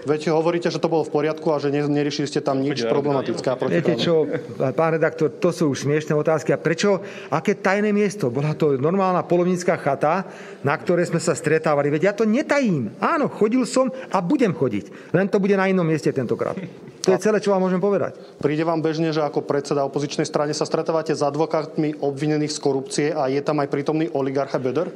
Veď 0.02 0.20
hovoríte, 0.34 0.74
že 0.74 0.82
to 0.82 0.90
bolo 0.90 1.06
v 1.06 1.12
poriadku 1.14 1.54
a 1.54 1.62
že 1.62 1.70
neriešili 1.70 2.26
ste 2.26 2.42
tam 2.42 2.58
nič 2.58 2.82
problematické. 2.82 3.46
Viete 3.70 3.94
čo, 3.94 4.26
pán 4.74 4.98
redaktor, 4.98 5.30
to 5.38 5.54
sú 5.54 5.70
už 5.70 5.86
smiešné 5.86 6.18
otázky. 6.18 6.50
A 6.50 6.58
prečo? 6.58 6.98
Aké 7.30 7.54
tajné 7.54 7.94
miesto? 7.94 8.26
Bola 8.26 8.58
to 8.58 8.74
normálna 8.74 9.22
polovnícká 9.22 9.78
chata, 9.78 10.26
na 10.66 10.74
ktorej 10.74 11.06
sme 11.06 11.22
sa 11.22 11.38
stretávali 11.38 11.91
veď 11.92 12.02
ja 12.09 12.12
to 12.16 12.24
netajím. 12.24 12.96
Áno, 12.98 13.28
chodil 13.28 13.68
som 13.68 13.92
a 13.92 14.18
budem 14.24 14.57
chodiť. 14.57 15.12
Len 15.12 15.28
to 15.28 15.37
bude 15.37 15.52
na 15.52 15.68
inom 15.68 15.85
mieste 15.85 16.09
tentokrát. 16.09 16.57
To 17.02 17.11
je 17.11 17.18
celé, 17.18 17.42
čo 17.42 17.50
vám 17.50 17.66
môžem 17.66 17.83
povedať. 17.83 18.14
Príde 18.38 18.62
vám 18.62 18.78
bežne, 18.78 19.11
že 19.11 19.20
ako 19.20 19.42
predseda 19.42 19.83
opozičnej 19.85 20.24
strane 20.24 20.55
sa 20.55 20.62
stretávate 20.62 21.12
s 21.12 21.20
advokátmi 21.20 21.98
obvinených 21.98 22.55
z 22.55 22.62
korupcie 22.62 23.07
a 23.11 23.26
je 23.26 23.42
tam 23.42 23.59
aj 23.59 23.68
prítomný 23.68 24.07
oligarcha 24.14 24.62
Böder? 24.62 24.88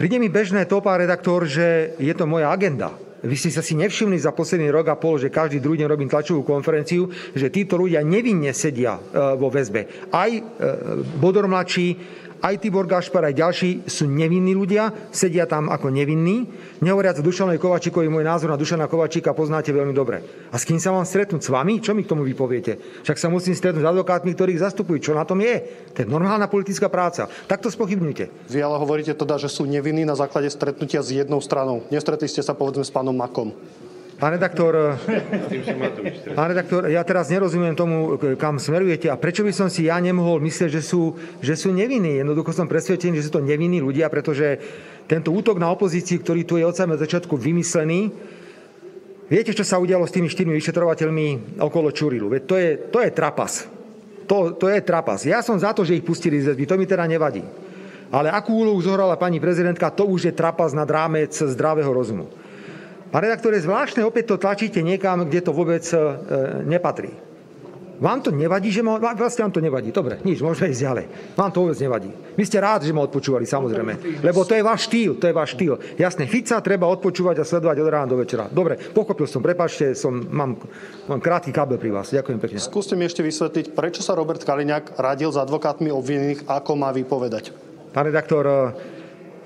Príde 0.00 0.16
mi 0.16 0.32
bežné 0.32 0.64
to, 0.64 0.80
pán 0.80 1.04
redaktor, 1.04 1.44
že 1.44 1.94
je 2.00 2.14
to 2.16 2.24
moja 2.24 2.48
agenda. 2.48 2.96
Vy 3.18 3.34
ste 3.34 3.50
sa 3.50 3.66
si 3.66 3.74
nevšimli 3.74 4.14
za 4.14 4.30
posledný 4.30 4.70
rok 4.70 4.94
a 4.94 4.94
pol, 4.94 5.18
že 5.18 5.26
každý 5.26 5.58
druhý 5.58 5.82
deň 5.82 5.90
robím 5.90 6.06
tlačovú 6.06 6.46
konferenciu, 6.46 7.10
že 7.34 7.50
títo 7.50 7.74
ľudia 7.74 8.06
nevinne 8.06 8.54
sedia 8.54 8.94
e, 8.94 9.00
vo 9.34 9.50
väzbe. 9.50 10.06
Aj 10.14 10.30
e, 10.30 10.42
Bodor 11.18 11.50
mladší, 11.50 11.98
aj 12.38 12.54
Tibor 12.62 12.86
Gašpar, 12.86 13.26
aj 13.26 13.34
ďalší 13.34 13.70
sú 13.90 14.06
nevinní 14.06 14.54
ľudia, 14.54 15.10
sedia 15.10 15.44
tam 15.44 15.68
ako 15.68 15.90
nevinní. 15.90 16.46
Nehovoriac 16.78 17.18
o 17.18 17.26
Dušanovi 17.26 17.58
Kovačíkovi, 17.58 18.06
môj 18.06 18.24
názor 18.26 18.54
na 18.54 18.58
Dušana 18.60 18.86
Kovačíka 18.86 19.34
poznáte 19.34 19.74
veľmi 19.74 19.90
dobre. 19.90 20.22
A 20.50 20.56
s 20.56 20.66
kým 20.66 20.78
sa 20.78 20.94
mám 20.94 21.02
stretnúť? 21.02 21.42
S 21.42 21.50
vami? 21.50 21.82
Čo 21.82 21.98
mi 21.98 22.06
k 22.06 22.10
tomu 22.14 22.22
vypoviete? 22.22 23.02
Však 23.02 23.18
sa 23.18 23.26
musím 23.26 23.58
stretnúť 23.58 23.82
s 23.82 23.90
advokátmi, 23.90 24.34
ktorých 24.34 24.62
zastupujú. 24.62 25.10
Čo 25.10 25.12
na 25.18 25.26
tom 25.26 25.42
je? 25.42 25.62
To 25.94 26.02
je 26.02 26.06
normálna 26.06 26.46
politická 26.46 26.86
práca. 26.86 27.26
Tak 27.50 27.64
to 27.64 27.74
spochybňujte. 27.74 28.50
Vy 28.50 28.58
ale 28.62 28.78
hovoríte 28.78 29.14
teda, 29.18 29.38
že 29.40 29.50
sú 29.50 29.66
nevinní 29.66 30.06
na 30.06 30.14
základe 30.14 30.46
stretnutia 30.52 31.02
s 31.02 31.10
jednou 31.10 31.42
stranou. 31.42 31.82
Nestretli 31.90 32.30
ste 32.30 32.44
sa 32.44 32.54
povedzme 32.54 32.86
s 32.86 32.94
pánom 32.94 33.16
Makom. 33.16 33.50
Pán 34.18 34.34
redaktor, 34.34 34.98
pán 36.34 36.50
redaktor, 36.50 36.90
ja 36.90 37.06
teraz 37.06 37.30
nerozumiem 37.30 37.78
tomu, 37.78 38.18
kam 38.34 38.58
smerujete 38.58 39.06
a 39.06 39.14
prečo 39.14 39.46
by 39.46 39.54
som 39.54 39.70
si 39.70 39.86
ja 39.86 39.94
nemohol 40.02 40.42
myslieť, 40.42 40.74
že 40.74 40.82
sú, 40.82 41.14
že 41.38 41.54
sú 41.54 41.70
nevinní. 41.70 42.18
Jednoducho 42.18 42.50
som 42.50 42.66
presvedčený, 42.66 43.14
že 43.22 43.30
sú 43.30 43.38
to 43.38 43.46
nevinní 43.46 43.78
ľudia, 43.78 44.10
pretože 44.10 44.58
tento 45.06 45.30
útok 45.30 45.62
na 45.62 45.70
opozícii, 45.70 46.18
ktorý 46.18 46.42
tu 46.42 46.58
je 46.58 46.66
od 46.66 46.74
samého 46.74 46.98
začiatku 46.98 47.38
vymyslený, 47.38 48.10
viete, 49.30 49.54
čo 49.54 49.62
sa 49.62 49.78
udialo 49.78 50.02
s 50.02 50.10
tými 50.10 50.26
štyrmi 50.26 50.50
vyšetrovateľmi 50.50 51.26
okolo 51.62 51.94
Čurilu? 51.94 52.26
Veď 52.26 52.42
to 52.42 52.54
je, 52.58 52.70
to 52.90 52.98
je 52.98 53.10
trapas. 53.14 53.70
To, 54.26 54.50
to 54.50 54.66
je 54.66 54.82
trapas. 54.82 55.22
Ja 55.30 55.46
som 55.46 55.62
za 55.62 55.70
to, 55.70 55.86
že 55.86 55.94
ich 55.94 56.02
pustili 56.02 56.42
z 56.42 56.50
väzby, 56.50 56.66
to 56.66 56.74
mi 56.74 56.90
teda 56.90 57.06
nevadí. 57.06 57.46
Ale 58.10 58.34
akú 58.34 58.66
úlohu 58.66 58.82
zohrala 58.82 59.14
pani 59.14 59.38
prezidentka, 59.38 59.94
to 59.94 60.10
už 60.10 60.26
je 60.26 60.34
trapas 60.34 60.74
nad 60.74 60.90
rámec 60.90 61.30
zdravého 61.30 61.94
rozumu. 61.94 62.26
Pán 63.08 63.24
redaktor, 63.24 63.56
je 63.56 63.64
zvláštne, 63.64 64.04
opäť 64.04 64.36
to 64.36 64.36
tlačíte 64.36 64.84
niekam, 64.84 65.24
kde 65.24 65.40
to 65.40 65.56
vôbec 65.56 65.80
e, 65.88 65.96
nepatrí. 66.68 67.28
Vám 67.98 68.22
to 68.22 68.30
nevadí, 68.30 68.70
že 68.70 68.78
ma... 68.78 68.94
Vlastne 69.02 69.50
vám 69.50 69.54
to 69.58 69.58
nevadí. 69.58 69.90
Dobre, 69.90 70.22
nič, 70.22 70.38
môžeme 70.38 70.70
ísť 70.70 70.82
ďalej. 70.86 71.04
Vám 71.34 71.50
to 71.50 71.66
vôbec 71.66 71.78
nevadí. 71.82 72.10
Vy 72.38 72.44
ste 72.46 72.62
rád, 72.62 72.86
že 72.86 72.94
ma 72.94 73.02
odpočúvali, 73.02 73.42
samozrejme. 73.42 74.22
Lebo 74.22 74.46
to 74.46 74.54
je 74.54 74.62
váš 74.62 74.86
štýl, 74.86 75.18
to 75.18 75.26
je 75.26 75.34
váš 75.34 75.58
štýl. 75.58 75.74
Jasne, 75.98 76.30
Fica 76.30 76.62
treba 76.62 76.86
odpočúvať 76.86 77.42
a 77.42 77.44
sledovať 77.44 77.76
od 77.82 77.88
rána 77.90 78.06
do 78.06 78.22
večera. 78.22 78.46
Dobre, 78.46 78.78
pochopil 78.78 79.26
som, 79.26 79.42
prepačte, 79.42 79.98
som, 79.98 80.14
mám, 80.14 80.62
mám 81.10 81.18
krátky 81.18 81.50
kábel 81.50 81.82
pri 81.82 81.90
vás. 81.90 82.14
Ďakujem 82.14 82.38
pekne. 82.38 82.58
Skúste 82.62 82.94
mi 82.94 83.02
ešte 83.02 83.26
vysvetliť, 83.26 83.74
prečo 83.74 84.06
sa 84.06 84.14
Robert 84.14 84.46
Kaliňák 84.46 84.94
radil 84.94 85.34
s 85.34 85.38
advokátmi 85.42 85.90
obvinených, 85.90 86.46
ako 86.46 86.78
má 86.78 86.94
vypovedať. 86.94 87.50
Pán 87.90 88.06
redaktor, 88.06 88.78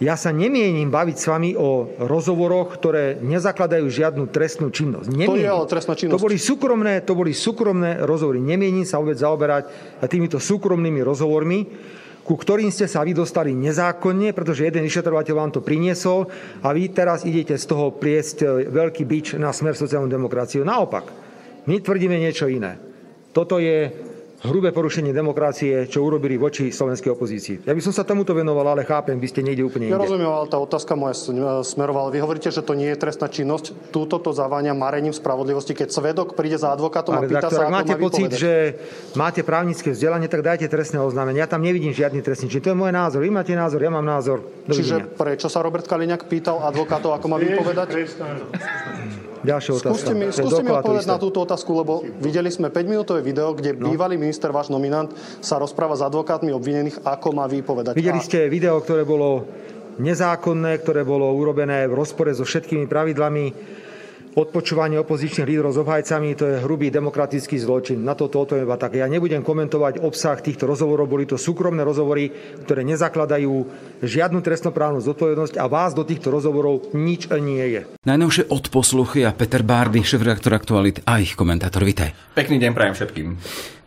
ja 0.03 0.19
sa 0.19 0.35
nemienim 0.35 0.91
baviť 0.91 1.17
s 1.17 1.27
vami 1.31 1.51
o 1.55 1.87
rozhovoroch, 2.03 2.75
ktoré 2.75 3.23
nezakladajú 3.23 3.87
žiadnu 3.87 4.27
trestnú 4.35 4.75
činnosť. 4.75 5.07
Nemienim. 5.07 5.31
To 5.31 5.39
je 5.39 5.55
ale 5.55 5.67
trestná 5.71 5.95
činnosť. 5.95 6.15
To 6.19 6.25
boli 6.27 6.37
súkromné, 6.43 6.93
to 7.07 7.15
boli 7.15 7.31
súkromné 7.31 8.03
rozhovory. 8.03 8.43
Nemienim 8.43 8.83
sa 8.83 8.99
vôbec 8.99 9.15
zaoberať 9.15 9.71
týmito 10.11 10.43
súkromnými 10.43 10.99
rozhovormi, 11.07 11.59
ku 12.23 12.35
ktorým 12.35 12.71
ste 12.75 12.91
sa 12.91 13.07
vy 13.07 13.15
dostali 13.15 13.55
nezákonne, 13.55 14.35
pretože 14.35 14.67
jeden 14.67 14.83
vyšetrovateľ 14.87 15.35
vám 15.39 15.51
to 15.55 15.63
priniesol 15.63 16.27
a 16.63 16.75
vy 16.75 16.91
teraz 16.91 17.23
idete 17.23 17.55
z 17.55 17.65
toho 17.67 17.95
pliesť 17.95 18.37
e, 18.43 18.47
veľký 18.71 19.03
bič 19.07 19.27
na 19.39 19.51
smer 19.51 19.75
sociálnu 19.75 20.07
demokraciu. 20.07 20.63
Naopak, 20.63 21.11
my 21.67 21.79
tvrdíme 21.83 22.19
niečo 22.19 22.47
iné. 22.47 22.79
Toto 23.35 23.59
je 23.59 23.91
hrubé 24.43 24.75
porušenie 24.75 25.15
demokracie, 25.15 25.87
čo 25.87 26.03
urobili 26.03 26.35
voči 26.35 26.75
slovenskej 26.75 27.15
opozícii. 27.15 27.57
Ja 27.63 27.73
by 27.75 27.83
som 27.83 27.95
sa 27.95 28.03
tomuto 28.03 28.35
venoval, 28.35 28.75
ale 28.75 28.83
chápem, 28.83 29.15
vy 29.23 29.27
ste 29.31 29.41
niekde 29.47 29.63
úplne 29.63 29.87
inde. 29.87 29.95
Ja 29.95 30.03
rozumiem, 30.03 30.27
ale 30.27 30.51
tá 30.51 30.59
otázka 30.59 30.99
moja 30.99 31.15
smerovala. 31.63 32.11
Vy 32.11 32.19
hovoríte, 32.19 32.51
že 32.51 32.63
to 32.67 32.75
nie 32.75 32.91
je 32.91 32.99
trestná 32.99 33.31
činnosť. 33.31 33.95
Túto 33.95 34.19
to 34.19 34.35
zaváňa 34.35 34.75
marením 34.75 35.15
spravodlivosti. 35.15 35.79
Keď 35.79 35.89
svedok 35.95 36.35
príde 36.35 36.59
za 36.59 36.75
advokátom 36.75 37.15
ale 37.15 37.27
a 37.27 37.31
pýta 37.31 37.49
sa, 37.55 37.71
ako 37.71 37.75
máte 37.75 37.95
má 37.95 38.03
pocit, 38.03 38.31
že 38.35 38.53
máte 39.15 39.41
právnické 39.47 39.95
vzdelanie, 39.95 40.27
tak 40.27 40.43
dajte 40.43 40.67
trestné 40.67 40.99
oznámenie. 40.99 41.39
Ja 41.39 41.47
tam 41.47 41.63
nevidím 41.63 41.95
žiadny 41.95 42.19
trestný 42.19 42.51
čin. 42.51 42.63
To 42.67 42.75
je 42.75 42.79
môj 42.79 42.91
názor. 42.91 43.23
Vy 43.23 43.31
máte 43.31 43.55
názor, 43.55 43.79
ja 43.79 43.95
mám 43.95 44.03
názor. 44.03 44.43
Čiže 44.67 45.15
prečo 45.15 45.47
sa 45.47 45.63
Robert 45.63 45.87
Kaliňák 45.87 46.27
pýtal 46.27 46.59
advokátov, 46.67 47.15
ako 47.15 47.27
má 47.31 47.39
vypovedať? 47.39 47.95
Ďalšia 49.43 49.73
otázka. 49.75 49.91
Skúste 49.91 50.15
mi, 50.15 50.25
skúste 50.31 50.63
mi 50.63 50.71
odpovedať 50.71 51.07
na 51.11 51.19
túto 51.19 51.39
otázku, 51.43 51.71
lebo 51.75 52.07
videli 52.23 52.49
sme 52.49 52.71
5-minútové 52.71 53.21
video, 53.27 53.51
kde 53.55 53.75
no. 53.75 53.91
bývalý 53.91 54.15
minister, 54.15 54.55
váš 54.55 54.71
nominant, 54.71 55.11
sa 55.43 55.59
rozpráva 55.59 55.99
s 55.99 56.03
advokátmi 56.07 56.55
obvinených, 56.55 57.03
ako 57.03 57.29
má 57.35 57.51
vypovedať. 57.51 57.99
Videli 57.99 58.23
ste 58.23 58.47
video, 58.47 58.79
ktoré 58.79 59.03
bolo 59.03 59.45
nezákonné, 59.99 60.81
ktoré 60.81 61.03
bolo 61.03 61.29
urobené 61.35 61.85
v 61.91 61.95
rozpore 61.99 62.33
so 62.33 62.47
všetkými 62.47 62.87
pravidlami 62.87 63.45
odpočúvanie 64.33 64.97
opozičných 65.01 65.49
lídrov 65.49 65.77
s 65.77 65.83
obhajcami, 65.83 66.37
to 66.37 66.45
je 66.49 66.57
hrubý 66.65 66.89
demokratický 66.89 67.61
zločin. 67.61 68.01
Na 68.01 68.17
toto 68.17 68.43
odpoviem 68.43 68.65
iba 68.65 68.81
tak. 68.81 68.97
Ja 68.97 69.09
nebudem 69.09 69.45
komentovať 69.45 70.01
obsah 70.01 70.41
týchto 70.41 70.65
rozhovorov, 70.65 71.11
boli 71.11 71.29
to 71.29 71.37
súkromné 71.37 71.85
rozhovory, 71.85 72.33
ktoré 72.65 72.87
nezakladajú 72.89 73.53
žiadnu 74.01 74.41
trestnoprávnu 74.41 75.05
zodpovednosť 75.05 75.61
a 75.61 75.69
vás 75.69 75.93
do 75.93 76.07
týchto 76.07 76.33
rozhovorov 76.33 76.95
nič 76.97 77.29
nie 77.39 77.65
je. 77.77 77.81
Najnovšie 78.09 78.49
odposluchy 78.49 79.29
a 79.29 79.37
Peter 79.37 79.61
Bárdy, 79.61 80.01
šéf-redaktor 80.01 80.57
Aktualit 80.57 81.05
a 81.05 81.21
ich 81.21 81.37
komentátor. 81.37 81.85
Vitaj. 81.85 82.39
Pekný 82.39 82.57
deň 82.63 82.73
prajem 82.73 82.95
všetkým. 82.97 83.29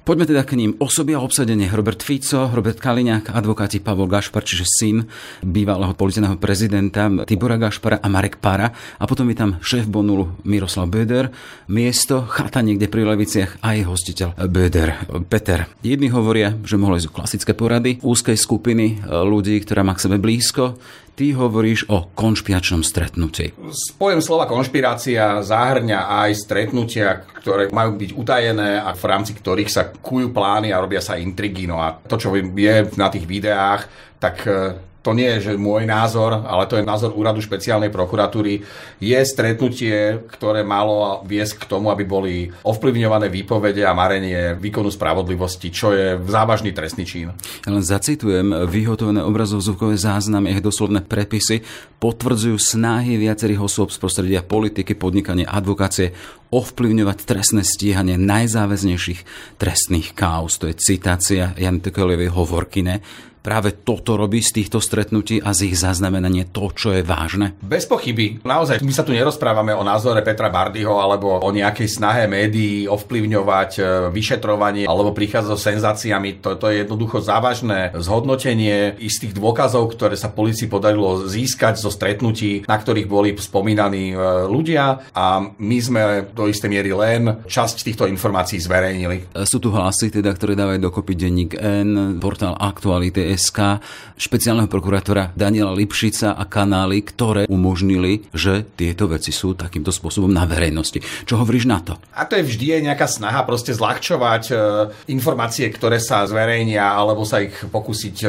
Poďme 0.05 0.29
teda 0.29 0.45
k 0.45 0.53
ním. 0.53 0.77
Osoby 0.77 1.17
a 1.17 1.19
obsadenie 1.25 1.65
Robert 1.73 2.05
Fico, 2.05 2.53
Robert 2.53 2.77
Kaliňák, 2.77 3.33
advokáti 3.33 3.81
Pavol 3.81 4.05
Gašpar, 4.05 4.45
čiže 4.45 4.69
syn 4.69 5.09
bývalého 5.41 5.97
policajného 5.97 6.37
prezidenta 6.37 7.09
Tibora 7.25 7.57
Gašpara 7.57 7.97
a 7.97 8.05
Marek 8.05 8.37
Para. 8.37 8.69
A 9.01 9.03
potom 9.09 9.25
je 9.33 9.41
tam 9.41 9.57
šéf 9.65 9.89
Bonulu 9.89 10.29
Miroslav 10.45 10.93
Böder, 10.93 11.33
miesto, 11.73 12.21
chata 12.29 12.61
niekde 12.61 12.85
pri 12.85 13.01
Leviciach 13.01 13.65
a 13.65 13.73
je 13.73 13.81
hostiteľ 13.81 14.37
Böder. 14.45 15.09
Peter, 15.25 15.73
jedni 15.81 16.13
hovoria, 16.13 16.53
že 16.61 16.77
mohli 16.77 17.01
ísť 17.01 17.09
klasické 17.09 17.57
porady 17.57 17.97
úzkej 18.05 18.37
skupiny 18.37 19.01
ľudí, 19.09 19.57
ktorá 19.65 19.81
má 19.81 19.97
k 19.97 20.05
sebe 20.05 20.21
blízko. 20.21 20.77
Ty 21.15 21.31
hovoríš 21.39 21.87
o 21.87 22.11
konšpiračnom 22.11 22.83
stretnutí. 22.83 23.55
Pojem 23.95 24.19
slova 24.19 24.51
konšpirácia 24.51 25.39
zahrňa 25.39 26.11
aj 26.11 26.31
stretnutia, 26.35 27.23
ktoré 27.39 27.71
majú 27.71 27.95
byť 27.95 28.11
utajené 28.19 28.83
a 28.83 28.91
v 28.91 29.03
rámci 29.07 29.31
ktorých 29.31 29.71
sa 29.71 29.87
kujú 29.95 30.35
plány 30.35 30.75
a 30.75 30.83
robia 30.83 30.99
sa 30.99 31.15
intrigy. 31.15 31.71
No 31.71 31.79
a 31.79 31.95
to, 31.95 32.19
čo 32.19 32.35
je 32.35 32.91
na 32.99 33.07
tých 33.07 33.23
videách, 33.23 33.87
tak 34.19 34.43
to 35.05 35.13
nie 35.13 35.37
je 35.37 35.53
že 35.53 35.61
môj 35.61 35.85
názor, 35.85 36.41
ale 36.49 36.65
to 36.65 36.81
je 36.81 36.83
názor 36.83 37.13
úradu 37.13 37.37
špeciálnej 37.37 37.93
prokuratúry, 37.93 38.65
je 38.97 39.19
stretnutie, 39.21 40.25
ktoré 40.25 40.65
malo 40.65 41.21
viesť 41.21 41.61
k 41.61 41.69
tomu, 41.69 41.93
aby 41.93 42.01
boli 42.09 42.49
ovplyvňované 42.65 43.29
výpovede 43.29 43.85
a 43.85 43.93
marenie 43.93 44.57
výkonu 44.57 44.89
spravodlivosti, 44.89 45.69
čo 45.69 45.93
je 45.93 46.17
závažný 46.25 46.73
trestný 46.73 47.05
čin. 47.05 47.29
Len 47.69 47.85
zacitujem, 47.85 48.65
vyhotovené 48.65 49.21
obrazovzvukové 49.21 49.93
záznamy, 49.93 50.57
ich 50.57 50.65
doslovné 50.65 51.05
prepisy 51.05 51.61
potvrdzujú 52.01 52.57
snahy 52.57 53.21
viacerých 53.21 53.61
osôb 53.61 53.93
z 53.93 54.01
prostredia 54.01 54.41
politiky, 54.41 54.97
podnikania, 54.97 55.45
advokácie 55.45 56.17
ovplyvňovať 56.49 57.17
trestné 57.29 57.61
stíhanie 57.61 58.17
najzáväznejších 58.17 59.21
trestných 59.61 60.17
káuz. 60.17 60.57
To 60.57 60.65
je 60.65 60.73
citácia 60.73 61.53
Jan 61.61 61.83
Tekeliovej 61.83 62.33
hovorkine 62.33 63.05
práve 63.45 63.77
toto 63.85 64.17
robí 64.17 64.41
z 64.41 64.57
týchto 64.57 64.81
stretnutí 64.81 65.37
a 65.37 65.53
z 65.53 65.69
ich 65.69 65.77
zaznamenanie 65.77 66.49
to, 66.49 66.73
čo 66.73 66.97
je 66.97 67.05
vážne? 67.05 67.53
Bez 67.61 67.85
pochyby. 67.85 68.41
Naozaj, 68.41 68.81
my 68.81 68.89
sa 68.89 69.05
tu 69.05 69.13
nerozprávame 69.13 69.77
o 69.77 69.85
názore 69.85 70.25
Petra 70.25 70.49
Bardyho 70.49 70.97
alebo 70.97 71.37
o 71.37 71.49
nejakej 71.53 71.85
snahe 71.85 72.25
médií 72.25 72.89
ovplyvňovať 72.89 73.71
e, 73.77 73.81
vyšetrovanie 74.09 74.89
alebo 74.89 75.13
prichádzať 75.13 75.51
so 75.53 75.61
senzáciami. 75.61 76.41
Toto 76.41 76.65
je 76.73 76.81
jednoducho 76.81 77.21
závažné 77.21 77.93
zhodnotenie 77.93 78.97
istých 78.97 79.37
dôkazov, 79.37 79.93
ktoré 79.93 80.17
sa 80.17 80.33
policii 80.33 80.65
podarilo 80.65 81.29
získať 81.29 81.77
zo 81.77 81.93
stretnutí, 81.93 82.65
na 82.65 82.81
ktorých 82.81 83.05
boli 83.05 83.37
spomínaní 83.37 84.17
e, 84.17 84.17
ľudia 84.49 85.13
a 85.13 85.45
my 85.45 85.77
sme 85.77 86.01
do 86.33 86.49
istej 86.49 86.69
miery 86.71 86.97
len 86.97 87.45
časť 87.45 87.85
týchto 87.85 88.09
informácií 88.09 88.57
zverejnili. 88.57 89.37
Sú 89.45 89.61
tu 89.61 89.69
hlasy, 89.69 90.09
teda, 90.09 90.33
ktoré 90.33 90.57
dávajú 90.57 90.79
dokopy 90.81 91.13
denník 91.13 91.51
N, 91.61 92.17
portál 92.17 92.57
Aktuality 92.57 93.34
SK, 93.35 93.83
špeciálneho 94.15 94.71
prokurátora 94.71 95.35
Daniela 95.35 95.75
Lipšica 95.75 96.33
a 96.33 96.43
kanály, 96.47 97.03
ktoré 97.03 97.43
umožnili, 97.51 98.27
že 98.31 98.63
tieto 98.63 99.11
veci 99.11 99.35
sú 99.35 99.53
takýmto 99.53 99.91
spôsobom 99.91 100.31
na 100.31 100.47
verejnosti. 100.47 101.03
Čo 101.27 101.43
hovoríš 101.43 101.67
na 101.67 101.83
to? 101.83 101.99
A 102.15 102.23
to 102.23 102.39
je 102.39 102.47
vždy 102.47 102.87
nejaká 102.87 103.05
snaha 103.11 103.43
proste 103.43 103.75
zľahčovať 103.75 104.43
e, 104.49 104.55
informácie, 105.11 105.67
ktoré 105.67 105.99
sa 105.99 106.23
zverejnia, 106.23 106.95
alebo 106.95 107.27
sa 107.27 107.43
ich 107.43 107.53
pokúsiť 107.53 108.17
e, 108.23 108.27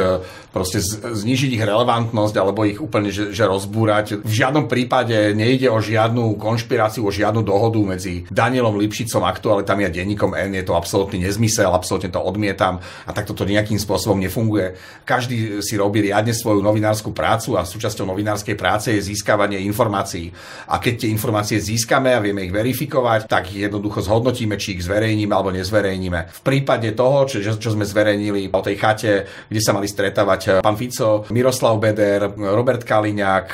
proste 0.51 0.83
znižiť 0.83 1.51
ich 1.55 1.63
relevantnosť, 1.63 2.35
alebo 2.35 2.67
ich 2.67 2.83
úplne 2.83 3.15
že, 3.15 3.31
že 3.31 3.47
rozbúrať. 3.47 4.27
V 4.27 4.33
žiadnom 4.33 4.67
prípade 4.67 5.37
nejde 5.37 5.71
o 5.71 5.79
žiadnu 5.79 6.35
konšpiráciu, 6.41 7.07
o 7.07 7.15
žiadnu 7.15 7.47
dohodu 7.47 7.79
medzi 7.85 8.27
Danielom 8.27 8.75
Lipšicom, 8.81 9.23
aktualitami 9.23 9.87
a 9.87 9.93
denníkom 9.93 10.35
N 10.35 10.59
je 10.59 10.65
to 10.67 10.75
absolútny 10.75 11.23
nezmysel, 11.23 11.71
absolútne 11.71 12.11
to 12.11 12.19
odmietam 12.19 12.83
a 13.07 13.11
takto 13.15 13.37
to 13.37 13.47
nejakým 13.47 13.79
spôsobom 13.79 14.19
nefunguje. 14.19 14.75
Každý 15.05 15.61
si 15.61 15.75
robí 15.77 16.07
riadne 16.07 16.33
svoju 16.33 16.65
novinárskú 16.65 17.13
prácu 17.13 17.59
a 17.59 17.67
súčasťou 17.67 18.09
novinárskej 18.09 18.57
práce 18.57 18.95
je 18.95 19.03
získavanie 19.03 19.61
informácií. 19.67 20.33
A 20.71 20.81
keď 20.81 21.05
tie 21.05 21.11
informácie 21.13 21.61
získame 21.61 22.15
a 22.15 22.23
vieme 22.23 22.47
ich 22.47 22.55
verifikovať, 22.55 23.29
tak 23.29 23.53
ich 23.53 23.67
jednoducho 23.67 24.01
zhodnotíme, 24.01 24.57
či 24.57 24.79
ich 24.79 24.85
zverejníme 24.87 25.33
alebo 25.35 25.53
nezverejníme. 25.53 26.41
V 26.41 26.43
prípade 26.43 26.95
toho, 26.97 27.29
čo, 27.29 27.43
čo 27.43 27.71
sme 27.75 27.85
zverejnili 27.85 28.49
o 28.51 28.61
tej 28.65 28.77
chate, 28.79 29.13
kde 29.51 29.61
sa 29.61 29.77
mali 29.77 29.91
stretávať 29.91 30.63
pán 30.63 30.79
Fico, 30.79 31.29
Miroslav 31.35 31.77
Beder, 31.77 32.33
Robert 32.33 32.87
Kaliňák, 32.87 33.49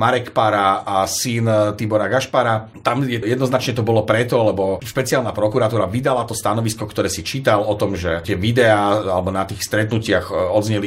Marek 0.00 0.32
Para 0.32 0.82
a 0.82 1.04
syn 1.04 1.76
Tibora 1.76 2.08
Gašpara, 2.08 2.70
tam 2.82 3.04
jednoznačne 3.04 3.76
to 3.76 3.86
bolo 3.86 4.02
preto, 4.08 4.40
lebo 4.40 4.80
špeciálna 4.80 5.34
prokuratúra 5.36 5.86
vydala 5.90 6.24
to 6.24 6.32
stanovisko, 6.32 6.88
ktoré 6.88 7.10
si 7.12 7.26
čítal 7.26 7.64
o 7.64 7.74
tom, 7.76 7.98
že 7.98 8.24
tie 8.24 8.38
videá 8.38 9.02
alebo 9.02 9.28
na 9.28 9.44
tých 9.44 9.64
stretnutiach 9.64 10.30
e, 10.30 10.34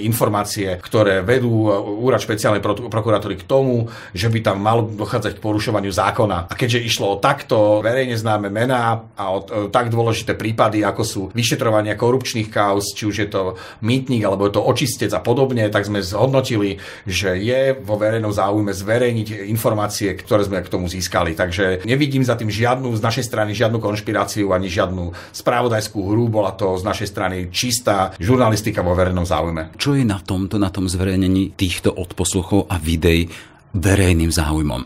informácie, 0.03 0.77
ktoré 0.81 1.21
vedú 1.21 1.67
e, 1.67 1.77
úrad 2.01 2.21
špeciálnej 2.21 2.63
prokuratúry 2.63 3.39
k 3.39 3.47
tomu, 3.47 3.87
že 4.11 4.27
by 4.27 4.39
tam 4.41 4.57
malo 4.61 4.85
dochádzať 4.85 5.37
k 5.37 5.43
porušovaniu 5.43 5.91
zákona. 5.93 6.51
A 6.51 6.53
keďže 6.53 6.83
išlo 6.83 7.17
o 7.17 7.21
takto 7.21 7.79
verejne 7.79 8.17
známe 8.17 8.51
mená 8.51 9.07
a 9.15 9.23
o 9.31 9.39
tak 9.69 9.89
dôležité 9.93 10.35
prípady, 10.35 10.83
ako 10.83 11.03
sú 11.03 11.21
vyšetrovania 11.31 11.95
korupčných 11.95 12.49
kauz, 12.49 12.93
či 12.93 13.07
už 13.07 13.15
je 13.25 13.29
to 13.29 13.41
mýtnik 13.81 14.23
alebo 14.25 14.47
je 14.47 14.53
to 14.57 14.61
očistec 14.65 15.11
a 15.13 15.21
podobne, 15.21 15.67
tak 15.69 15.87
sme 15.87 16.03
zhodnotili, 16.03 16.81
že 17.05 17.37
je 17.37 17.77
vo 17.77 17.97
verejnom 17.97 18.33
záujme 18.33 18.73
zverejniť 18.73 19.47
informácie, 19.49 20.13
ktoré 20.17 20.45
sme 20.45 20.63
k 20.63 20.71
tomu 20.71 20.91
získali. 20.91 21.33
Takže 21.33 21.85
nevidím 21.87 22.25
za 22.25 22.35
tým 22.35 22.49
žiadnu 22.49 22.93
z 22.97 23.01
našej 23.01 23.25
strany 23.27 23.51
žiadnu 23.55 23.77
konšpiráciu 23.81 24.51
ani 24.51 24.67
žiadnu 24.67 25.33
spravodajskú 25.35 25.99
hru. 26.11 26.27
Bola 26.31 26.53
to 26.55 26.75
z 26.77 26.83
našej 26.85 27.07
strany 27.07 27.37
čistá 27.51 28.13
žurnalistika 28.17 28.81
vo 28.81 28.95
verejnom 28.95 29.25
záujme. 29.27 29.75
Čo 29.81 29.97
je 29.97 30.05
na 30.05 30.21
tomto, 30.21 30.61
na 30.61 30.69
tom 30.69 30.85
zverejnení 30.85 31.57
týchto 31.57 31.89
odposluchov 31.89 32.69
a 32.69 32.77
videí 32.77 33.25
verejným 33.73 34.29
záujmom? 34.29 34.85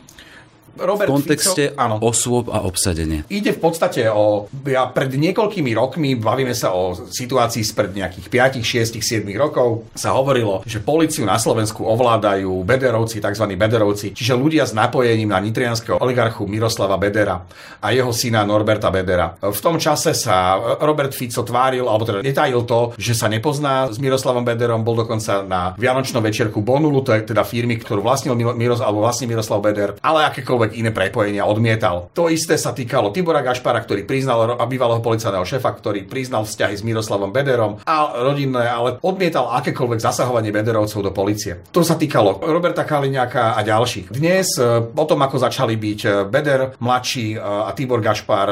Robert 0.76 1.08
v 1.08 1.12
kontexte 1.12 1.64
Fico, 1.72 1.80
áno. 1.80 1.96
osôb 2.04 2.52
a 2.52 2.64
obsadenie. 2.64 3.24
Ide 3.32 3.56
v 3.56 3.60
podstate 3.60 4.08
o... 4.12 4.48
Ja 4.68 4.88
pred 4.92 5.12
niekoľkými 5.16 5.72
rokmi, 5.76 6.20
bavíme 6.20 6.52
sa 6.52 6.76
o 6.76 6.96
situácii 6.96 7.64
spred 7.64 7.96
nejakých 7.96 8.28
5, 8.62 9.00
6, 9.00 9.00
7 9.00 9.26
rokov, 9.40 9.88
sa 9.96 10.16
hovorilo, 10.16 10.62
že 10.68 10.84
policiu 10.84 11.24
na 11.24 11.40
Slovensku 11.40 11.86
ovládajú 11.86 12.52
bederovci, 12.68 13.24
tzv. 13.24 13.46
bederovci, 13.56 14.12
čiže 14.12 14.36
ľudia 14.36 14.68
s 14.68 14.76
napojením 14.76 15.32
na 15.32 15.40
nitrianského 15.40 16.02
oligarchu 16.02 16.50
Miroslava 16.50 17.00
Bedera 17.00 17.46
a 17.80 17.88
jeho 17.94 18.12
syna 18.12 18.44
Norberta 18.44 18.92
Bedera. 18.92 19.38
V 19.40 19.60
tom 19.62 19.80
čase 19.80 20.12
sa 20.12 20.58
Robert 20.82 21.14
Fico 21.16 21.46
tváril, 21.46 21.86
alebo 21.88 22.04
teda 22.04 22.20
netajil 22.26 22.66
to, 22.68 22.98
že 23.00 23.14
sa 23.14 23.30
nepozná 23.30 23.90
s 23.92 23.98
Miroslavom 24.02 24.44
Bederom, 24.44 24.82
bol 24.82 24.98
dokonca 25.00 25.46
na 25.46 25.78
Vianočnom 25.78 26.24
večerku 26.24 26.62
Bonulu, 26.66 27.06
to 27.06 27.14
je 27.14 27.32
teda 27.32 27.46
firmy, 27.46 27.78
ktorú 27.78 28.02
vlastnil 28.02 28.34
Miros, 28.36 28.82
alebo 28.82 29.06
vlastne 29.06 29.30
Miroslav 29.30 29.62
Beder, 29.62 29.98
ale 30.02 30.28
akékoľvek 30.30 30.65
akékoľvek 30.66 30.80
iné 30.82 30.90
prepojenia 30.90 31.44
odmietal. 31.46 32.10
To 32.18 32.28
isté 32.28 32.58
sa 32.58 32.74
týkalo 32.74 33.14
Tibora 33.14 33.46
Gašpara, 33.46 33.86
ktorý 33.86 34.04
priznal 34.04 34.58
a 34.58 34.66
bývalého 34.66 35.02
policajného 35.02 35.46
šefa, 35.46 35.70
ktorý 35.78 36.10
priznal 36.10 36.50
vzťahy 36.50 36.76
s 36.82 36.84
Miroslavom 36.84 37.30
Bederom 37.30 37.78
a 37.86 38.26
rodinné, 38.26 38.66
ale 38.66 38.98
odmietal 39.06 39.54
akékoľvek 39.62 40.00
zasahovanie 40.02 40.50
Bederovcov 40.50 41.06
do 41.06 41.12
policie. 41.14 41.62
To 41.70 41.86
sa 41.86 41.94
týkalo 41.96 42.42
Roberta 42.42 42.82
Kaliňáka 42.82 43.54
a 43.54 43.62
ďalších. 43.62 44.10
Dnes 44.10 44.58
e, 44.58 44.66
o 44.90 45.06
tom, 45.06 45.22
ako 45.22 45.38
začali 45.38 45.78
byť 45.78 46.00
e, 46.02 46.10
Beder 46.26 46.74
mladší 46.82 47.36
e, 47.36 47.40
a 47.42 47.70
Tibor 47.76 48.02
Gašpar 48.02 48.48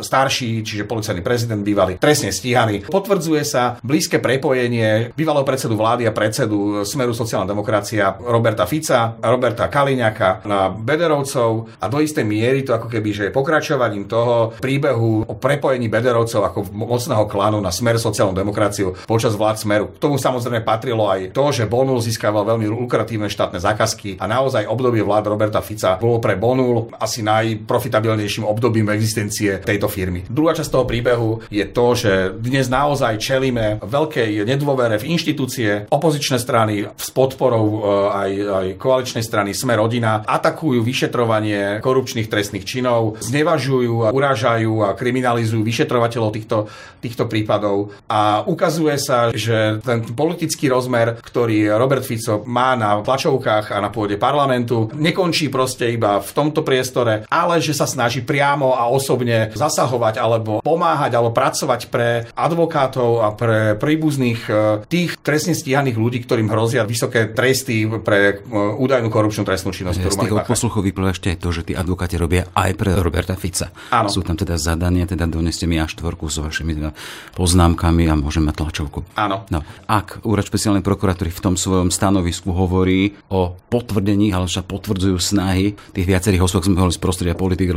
starší, 0.00 0.60
čiže 0.66 0.88
policajný 0.88 1.22
prezident 1.24 1.62
bývalý, 1.62 1.96
trestne 1.96 2.34
stíhaný, 2.34 2.84
potvrdzuje 2.90 3.42
sa 3.46 3.78
blízke 3.80 4.18
prepojenie 4.20 5.14
bývalého 5.14 5.46
predsedu 5.46 5.78
vlády 5.78 6.04
a 6.04 6.12
predsedu 6.12 6.82
Smeru 6.82 7.14
sociálna 7.14 7.48
demokracia 7.48 8.18
Roberta 8.18 8.66
Fica, 8.66 9.16
Roberta 9.22 9.70
Kaliňáka 9.70 10.44
na 10.44 10.74
Bederovcov 10.74 11.53
a 11.78 11.86
do 11.86 11.98
istej 12.02 12.26
miery 12.26 12.66
to 12.66 12.74
ako 12.74 12.88
keby, 12.90 13.10
že 13.14 13.34
pokračovaním 13.34 14.08
toho 14.10 14.56
príbehu 14.58 15.26
o 15.26 15.34
prepojení 15.38 15.86
Bederovcov 15.86 16.42
ako 16.42 16.58
mocného 16.72 17.24
klanu 17.30 17.58
na 17.60 17.70
smer 17.70 18.00
sociálnu 18.00 18.34
demokraciu 18.34 18.96
počas 19.04 19.36
vlád 19.38 19.56
smeru. 19.60 19.86
K 19.94 20.02
tomu 20.02 20.16
samozrejme 20.16 20.64
patrilo 20.64 21.06
aj 21.06 21.36
to, 21.36 21.44
že 21.52 21.68
Bonul 21.68 22.00
získaval 22.00 22.48
veľmi 22.48 22.66
lukratívne 22.70 23.28
štátne 23.28 23.60
zákazky 23.60 24.16
a 24.18 24.24
naozaj 24.24 24.66
obdobie 24.66 25.04
vlád 25.04 25.30
Roberta 25.30 25.60
Fica 25.60 26.00
bolo 26.00 26.18
pre 26.18 26.40
Bonul 26.40 26.88
asi 26.96 27.20
najprofitabilnejším 27.20 28.48
obdobím 28.48 28.88
existencie 28.90 29.60
tejto 29.60 29.86
firmy. 29.92 30.24
Druhá 30.26 30.56
časť 30.56 30.70
toho 30.72 30.88
príbehu 30.88 31.44
je 31.52 31.64
to, 31.68 31.86
že 31.92 32.12
dnes 32.40 32.72
naozaj 32.72 33.20
čelíme 33.20 33.84
veľkej 33.84 34.46
nedôvere 34.48 34.96
v 34.96 35.08
inštitúcie, 35.12 35.90
opozičné 35.92 36.40
strany 36.40 36.88
s 36.88 37.08
podporou 37.12 37.66
e, 37.68 37.78
aj, 38.08 38.30
aj 38.32 38.66
koaličnej 38.80 39.24
strany 39.24 39.52
Sme 39.52 39.76
rodina 39.76 40.24
atakujú 40.24 40.80
vyšetrovanie 40.80 41.43
vyšetrovanie 41.44 41.84
korupčných 41.84 42.28
trestných 42.32 42.64
činov, 42.64 43.20
znevažujú 43.20 44.08
a 44.08 44.12
urážajú 44.14 44.72
a 44.80 44.96
kriminalizujú 44.96 45.60
vyšetrovateľov 45.60 46.30
týchto, 46.32 46.58
týchto 47.04 47.28
prípadov 47.28 47.92
a 48.08 48.42
ukazuje 48.48 48.96
sa, 48.96 49.28
že 49.30 49.78
ten 49.84 50.00
politický 50.08 50.72
rozmer, 50.72 51.20
ktorý 51.20 51.76
Robert 51.76 52.04
Fico 52.06 52.42
má 52.48 52.72
na 52.74 53.04
tlačovkách 53.04 53.76
a 53.76 53.78
na 53.84 53.92
pôde 53.92 54.16
parlamentu, 54.16 54.88
nekončí 54.96 55.52
proste 55.52 55.92
iba 55.92 56.18
v 56.24 56.30
tomto 56.32 56.64
priestore, 56.64 57.28
ale 57.28 57.60
že 57.60 57.76
sa 57.76 57.84
snaží 57.84 58.24
priamo 58.24 58.72
a 58.72 58.88
osobne 58.88 59.52
zasahovať 59.52 60.16
alebo 60.16 60.64
pomáhať 60.64 61.12
alebo 61.14 61.36
pracovať 61.36 61.80
pre 61.92 62.24
advokátov 62.32 63.10
a 63.20 63.28
pre 63.36 63.76
príbuzných 63.76 64.40
e, 64.48 64.52
tých 64.88 65.20
trestne 65.20 65.52
stíhaných 65.52 66.00
ľudí, 66.00 66.18
ktorým 66.24 66.48
hrozia 66.48 66.88
vysoké 66.88 67.28
tresty 67.28 67.84
pre 68.00 68.40
e, 68.40 68.52
údajnú 68.54 69.12
korupčnú 69.12 69.44
trestnú 69.44 69.74
činnosť. 69.74 69.98
Z 70.00 70.16
tých 70.16 70.46
posluchov 70.46 70.86
vyplýva 70.86 71.10
ešte 71.10 71.33
je 71.34 71.42
to, 71.42 71.50
že 71.50 71.66
tí 71.66 71.72
advokáti 71.74 72.14
robia 72.14 72.46
aj 72.54 72.70
pre 72.78 72.94
Roberta 72.94 73.34
Fica. 73.34 73.74
Áno. 73.90 74.06
Sú 74.06 74.22
tam 74.22 74.38
teda 74.38 74.54
zadania, 74.54 75.04
teda 75.04 75.26
doneste 75.26 75.66
mi 75.66 75.82
až 75.82 75.98
štvorku 75.98 76.30
s 76.30 76.38
vašimi 76.38 76.78
teda 76.78 76.94
poznámkami 77.34 78.06
a 78.06 78.14
môžem 78.14 78.46
mať 78.46 78.62
tlačovku. 78.62 79.02
Áno. 79.18 79.46
No, 79.50 79.66
ak 79.90 80.22
úrad 80.22 80.46
špeciálnej 80.46 80.82
prokuratúry 80.82 81.30
v 81.30 81.42
tom 81.42 81.54
svojom 81.54 81.92
stanovisku 81.92 82.50
hovorí 82.54 83.18
o 83.30 83.58
potvrdení, 83.70 84.30
ale 84.34 84.46
sa 84.50 84.62
potvrdzujú 84.62 85.18
snahy 85.18 85.74
tých 85.94 86.06
viacerých 86.06 86.46
osôb, 86.46 86.62
sme 86.62 86.78
hovorili 86.78 86.98
z 86.98 87.02
prostredia 87.02 87.36
politik, 87.36 87.70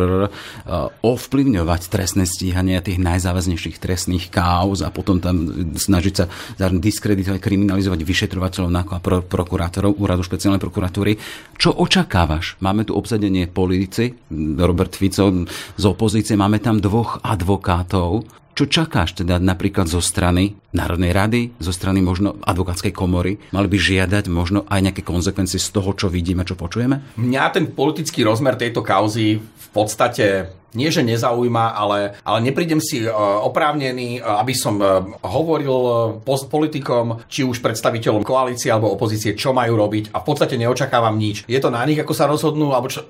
ovplyvňovať 1.02 1.82
trestné 1.88 2.28
stíhanie 2.28 2.82
tých 2.82 2.98
najzávaznejších 2.98 3.78
trestných 3.78 4.34
káuz 4.34 4.82
a 4.82 4.90
potom 4.90 5.22
tam 5.22 5.48
snažiť 5.78 6.14
sa 6.18 6.26
diskreditovať, 6.58 7.40
kriminalizovať 7.40 8.02
vyšetrovateľov 8.04 8.70
a 8.74 9.00
prokurátorov 9.26 10.02
úradu 10.02 10.26
špeciálnej 10.26 10.58
prokuratúry. 10.58 11.22
Čo 11.62 11.78
očakávaš? 11.78 12.58
Máme 12.58 12.90
tu 12.90 12.98
obsadenie 12.98 13.37
politici, 13.46 14.10
Robert 14.58 14.98
Fico 14.98 15.46
z 15.78 15.84
opozície, 15.86 16.34
máme 16.34 16.58
tam 16.58 16.82
dvoch 16.82 17.22
advokátov. 17.22 18.26
Čo 18.58 18.66
čakáš 18.66 19.22
teda 19.22 19.38
napríklad 19.38 19.86
zo 19.86 20.02
strany 20.02 20.58
Národnej 20.74 21.14
rady, 21.14 21.42
zo 21.62 21.70
strany 21.70 22.02
možno 22.02 22.42
advokátskej 22.42 22.90
komory? 22.90 23.38
Mali 23.54 23.70
by 23.70 23.78
žiadať 23.78 24.34
možno 24.34 24.66
aj 24.66 24.82
nejaké 24.82 25.06
konsekvencie 25.06 25.62
z 25.62 25.70
toho, 25.70 25.94
čo 25.94 26.10
vidíme, 26.10 26.42
čo 26.42 26.58
počujeme? 26.58 27.14
Mňa 27.22 27.44
ten 27.54 27.70
politický 27.70 28.26
rozmer 28.26 28.58
tejto 28.58 28.82
kauzy 28.82 29.38
v 29.38 29.68
podstate 29.70 30.57
nie 30.76 30.90
že 30.92 31.06
nezaujíma, 31.06 31.74
ale, 31.78 32.20
ale 32.28 32.40
neprídem 32.44 32.84
si 32.84 33.06
e, 33.06 33.10
oprávnený, 33.44 34.20
e, 34.20 34.22
aby 34.22 34.54
som 34.58 34.76
e, 34.82 34.86
hovoril 35.24 36.20
politikom, 36.26 37.24
či 37.32 37.48
už 37.48 37.64
predstaviteľom 37.64 38.28
koalície 38.28 38.68
alebo 38.68 38.92
opozície, 38.92 39.38
čo 39.38 39.56
majú 39.56 39.80
robiť 39.80 40.12
a 40.12 40.20
v 40.20 40.26
podstate 40.28 40.60
neočakávam 40.60 41.16
nič. 41.16 41.48
Je 41.48 41.60
to 41.62 41.72
na 41.72 41.82
nich, 41.88 41.98
ako 41.98 42.14
sa 42.14 42.28
rozhodnú, 42.28 42.76
alebo 42.76 42.92
čo, 42.92 43.06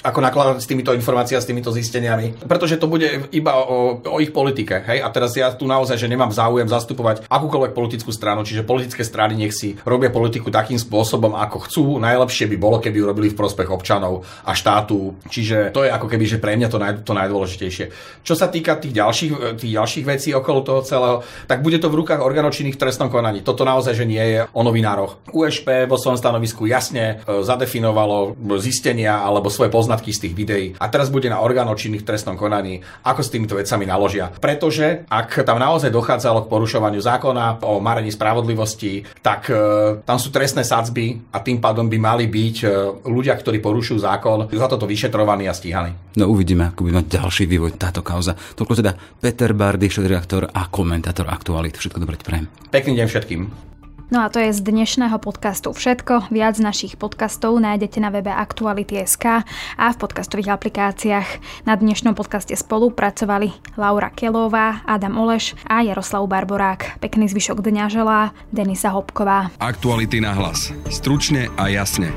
ako 0.00 0.18
nakladať 0.18 0.64
s 0.64 0.68
týmito 0.68 0.90
informáciami, 0.96 1.40
s 1.40 1.48
týmito 1.48 1.70
zisteniami. 1.70 2.48
Pretože 2.48 2.80
to 2.80 2.88
bude 2.88 3.30
iba 3.30 3.52
o, 3.60 4.00
o 4.00 4.16
ich 4.18 4.32
politike. 4.32 4.80
Hej? 4.88 5.04
A 5.04 5.08
teraz 5.12 5.36
ja 5.36 5.52
tu 5.52 5.68
naozaj, 5.68 6.00
že 6.00 6.10
nemám 6.10 6.32
záujem 6.32 6.66
zastupovať 6.66 7.28
akúkoľvek 7.28 7.72
politickú 7.76 8.10
stranu, 8.10 8.42
čiže 8.42 8.66
politické 8.66 9.04
strany 9.04 9.36
nech 9.36 9.54
si 9.54 9.76
robia 9.84 10.08
politiku 10.08 10.48
takým 10.48 10.80
spôsobom, 10.80 11.36
ako 11.36 11.68
chcú. 11.68 11.84
Najlepšie 12.00 12.48
by 12.50 12.56
bolo, 12.56 12.76
keby 12.80 12.96
ju 13.00 13.04
robili 13.06 13.28
v 13.32 13.38
prospech 13.38 13.68
občanov 13.68 14.24
a 14.44 14.52
štátu. 14.56 15.18
Čiže 15.28 15.74
to 15.74 15.84
je 15.84 15.90
ako 15.92 16.06
keby, 16.08 16.24
že 16.24 16.40
pre 16.40 16.56
mňa 16.56 16.68
to 16.70 16.77
to, 16.78 16.80
naj, 16.80 16.92
to 17.02 17.12
najdôležitejšie. 17.12 17.84
Čo 18.22 18.34
sa 18.38 18.46
týka 18.46 18.78
tých 18.78 18.94
ďalších, 18.94 19.58
tých 19.58 19.72
ďalších 19.74 20.06
vecí 20.06 20.30
okolo 20.30 20.62
toho 20.62 20.80
celého, 20.86 21.16
tak 21.50 21.66
bude 21.66 21.82
to 21.82 21.90
v 21.90 21.98
rukách 22.06 22.22
organočinných 22.22 22.78
v 22.78 22.82
trestnom 22.86 23.10
konaní. 23.10 23.42
Toto 23.42 23.66
naozaj, 23.66 23.98
že 23.98 24.06
nie 24.06 24.22
je 24.22 24.38
o 24.46 24.62
novinároch. 24.62 25.18
USP 25.34 25.90
vo 25.90 25.98
svojom 25.98 26.14
stanovisku 26.14 26.70
jasne 26.70 27.24
e, 27.26 27.42
zadefinovalo 27.42 28.38
zistenia 28.62 29.26
alebo 29.26 29.50
svoje 29.50 29.74
poznatky 29.74 30.14
z 30.14 30.30
tých 30.30 30.34
videí. 30.38 30.66
A 30.78 30.86
teraz 30.86 31.10
bude 31.10 31.26
na 31.26 31.42
organočinných 31.42 32.06
v 32.06 32.08
trestnom 32.14 32.38
konaní, 32.38 32.86
ako 33.02 33.20
s 33.26 33.32
týmito 33.34 33.58
vecami 33.58 33.84
naložia. 33.88 34.30
Pretože 34.30 35.08
ak 35.10 35.42
tam 35.42 35.58
naozaj 35.58 35.90
dochádzalo 35.90 36.46
k 36.46 36.50
porušovaniu 36.52 37.02
zákona 37.02 37.66
o 37.66 37.82
marení 37.82 38.14
spravodlivosti, 38.14 39.02
tak 39.24 39.50
e, 39.50 39.58
tam 40.06 40.20
sú 40.20 40.30
trestné 40.30 40.62
sadzby 40.62 41.18
a 41.34 41.42
tým 41.42 41.58
pádom 41.58 41.90
by 41.90 41.98
mali 41.98 42.30
byť 42.30 42.56
e, 42.62 42.66
ľudia, 43.08 43.34
ktorí 43.34 43.58
porušujú 43.58 43.98
zákon, 43.98 44.38
za 44.52 44.68
toto 44.68 44.84
vyšetrovaní 44.84 45.48
a 45.48 45.56
stíhaní. 45.56 45.96
No 46.20 46.28
uvidíme 46.28 46.67
ako 46.70 46.88
by 46.88 46.90
mať 47.02 47.06
ďalší 47.20 47.44
vývoj 47.48 47.80
táto 47.80 48.04
kauza. 48.04 48.36
Toľko 48.36 48.72
teda 48.78 48.92
Peter 49.18 49.50
Bardy, 49.56 49.88
šedreaktor 49.88 50.52
a 50.52 50.68
komentátor 50.68 51.26
aktualit. 51.26 51.74
Všetko 51.80 52.04
dobré 52.04 52.20
prajem. 52.20 52.46
Pekný 52.68 53.00
deň 53.00 53.06
všetkým. 53.08 53.68
No 54.08 54.24
a 54.24 54.32
to 54.32 54.40
je 54.40 54.56
z 54.56 54.64
dnešného 54.64 55.20
podcastu 55.20 55.68
všetko. 55.68 56.32
Viac 56.32 56.56
našich 56.56 56.96
podcastov 56.96 57.60
nájdete 57.60 58.00
na 58.00 58.08
webe 58.08 58.32
Aktuality.sk 58.32 59.44
a 59.76 59.86
v 59.92 59.96
podcastových 60.00 60.48
aplikáciách. 60.56 61.28
Na 61.68 61.76
dnešnom 61.76 62.16
podcaste 62.16 62.56
spolupracovali 62.56 63.52
Laura 63.76 64.08
Kelová, 64.08 64.80
Adam 64.88 65.20
Oleš 65.20 65.52
a 65.68 65.84
Jaroslav 65.84 66.24
Barborák. 66.24 67.04
Pekný 67.04 67.28
zvyšok 67.28 67.60
dňa 67.60 67.84
želá 67.92 68.32
Denisa 68.48 68.96
Hopková. 68.96 69.52
Aktuality 69.60 70.24
na 70.24 70.32
hlas. 70.32 70.72
Stručne 70.88 71.52
a 71.60 71.68
jasne. 71.68 72.08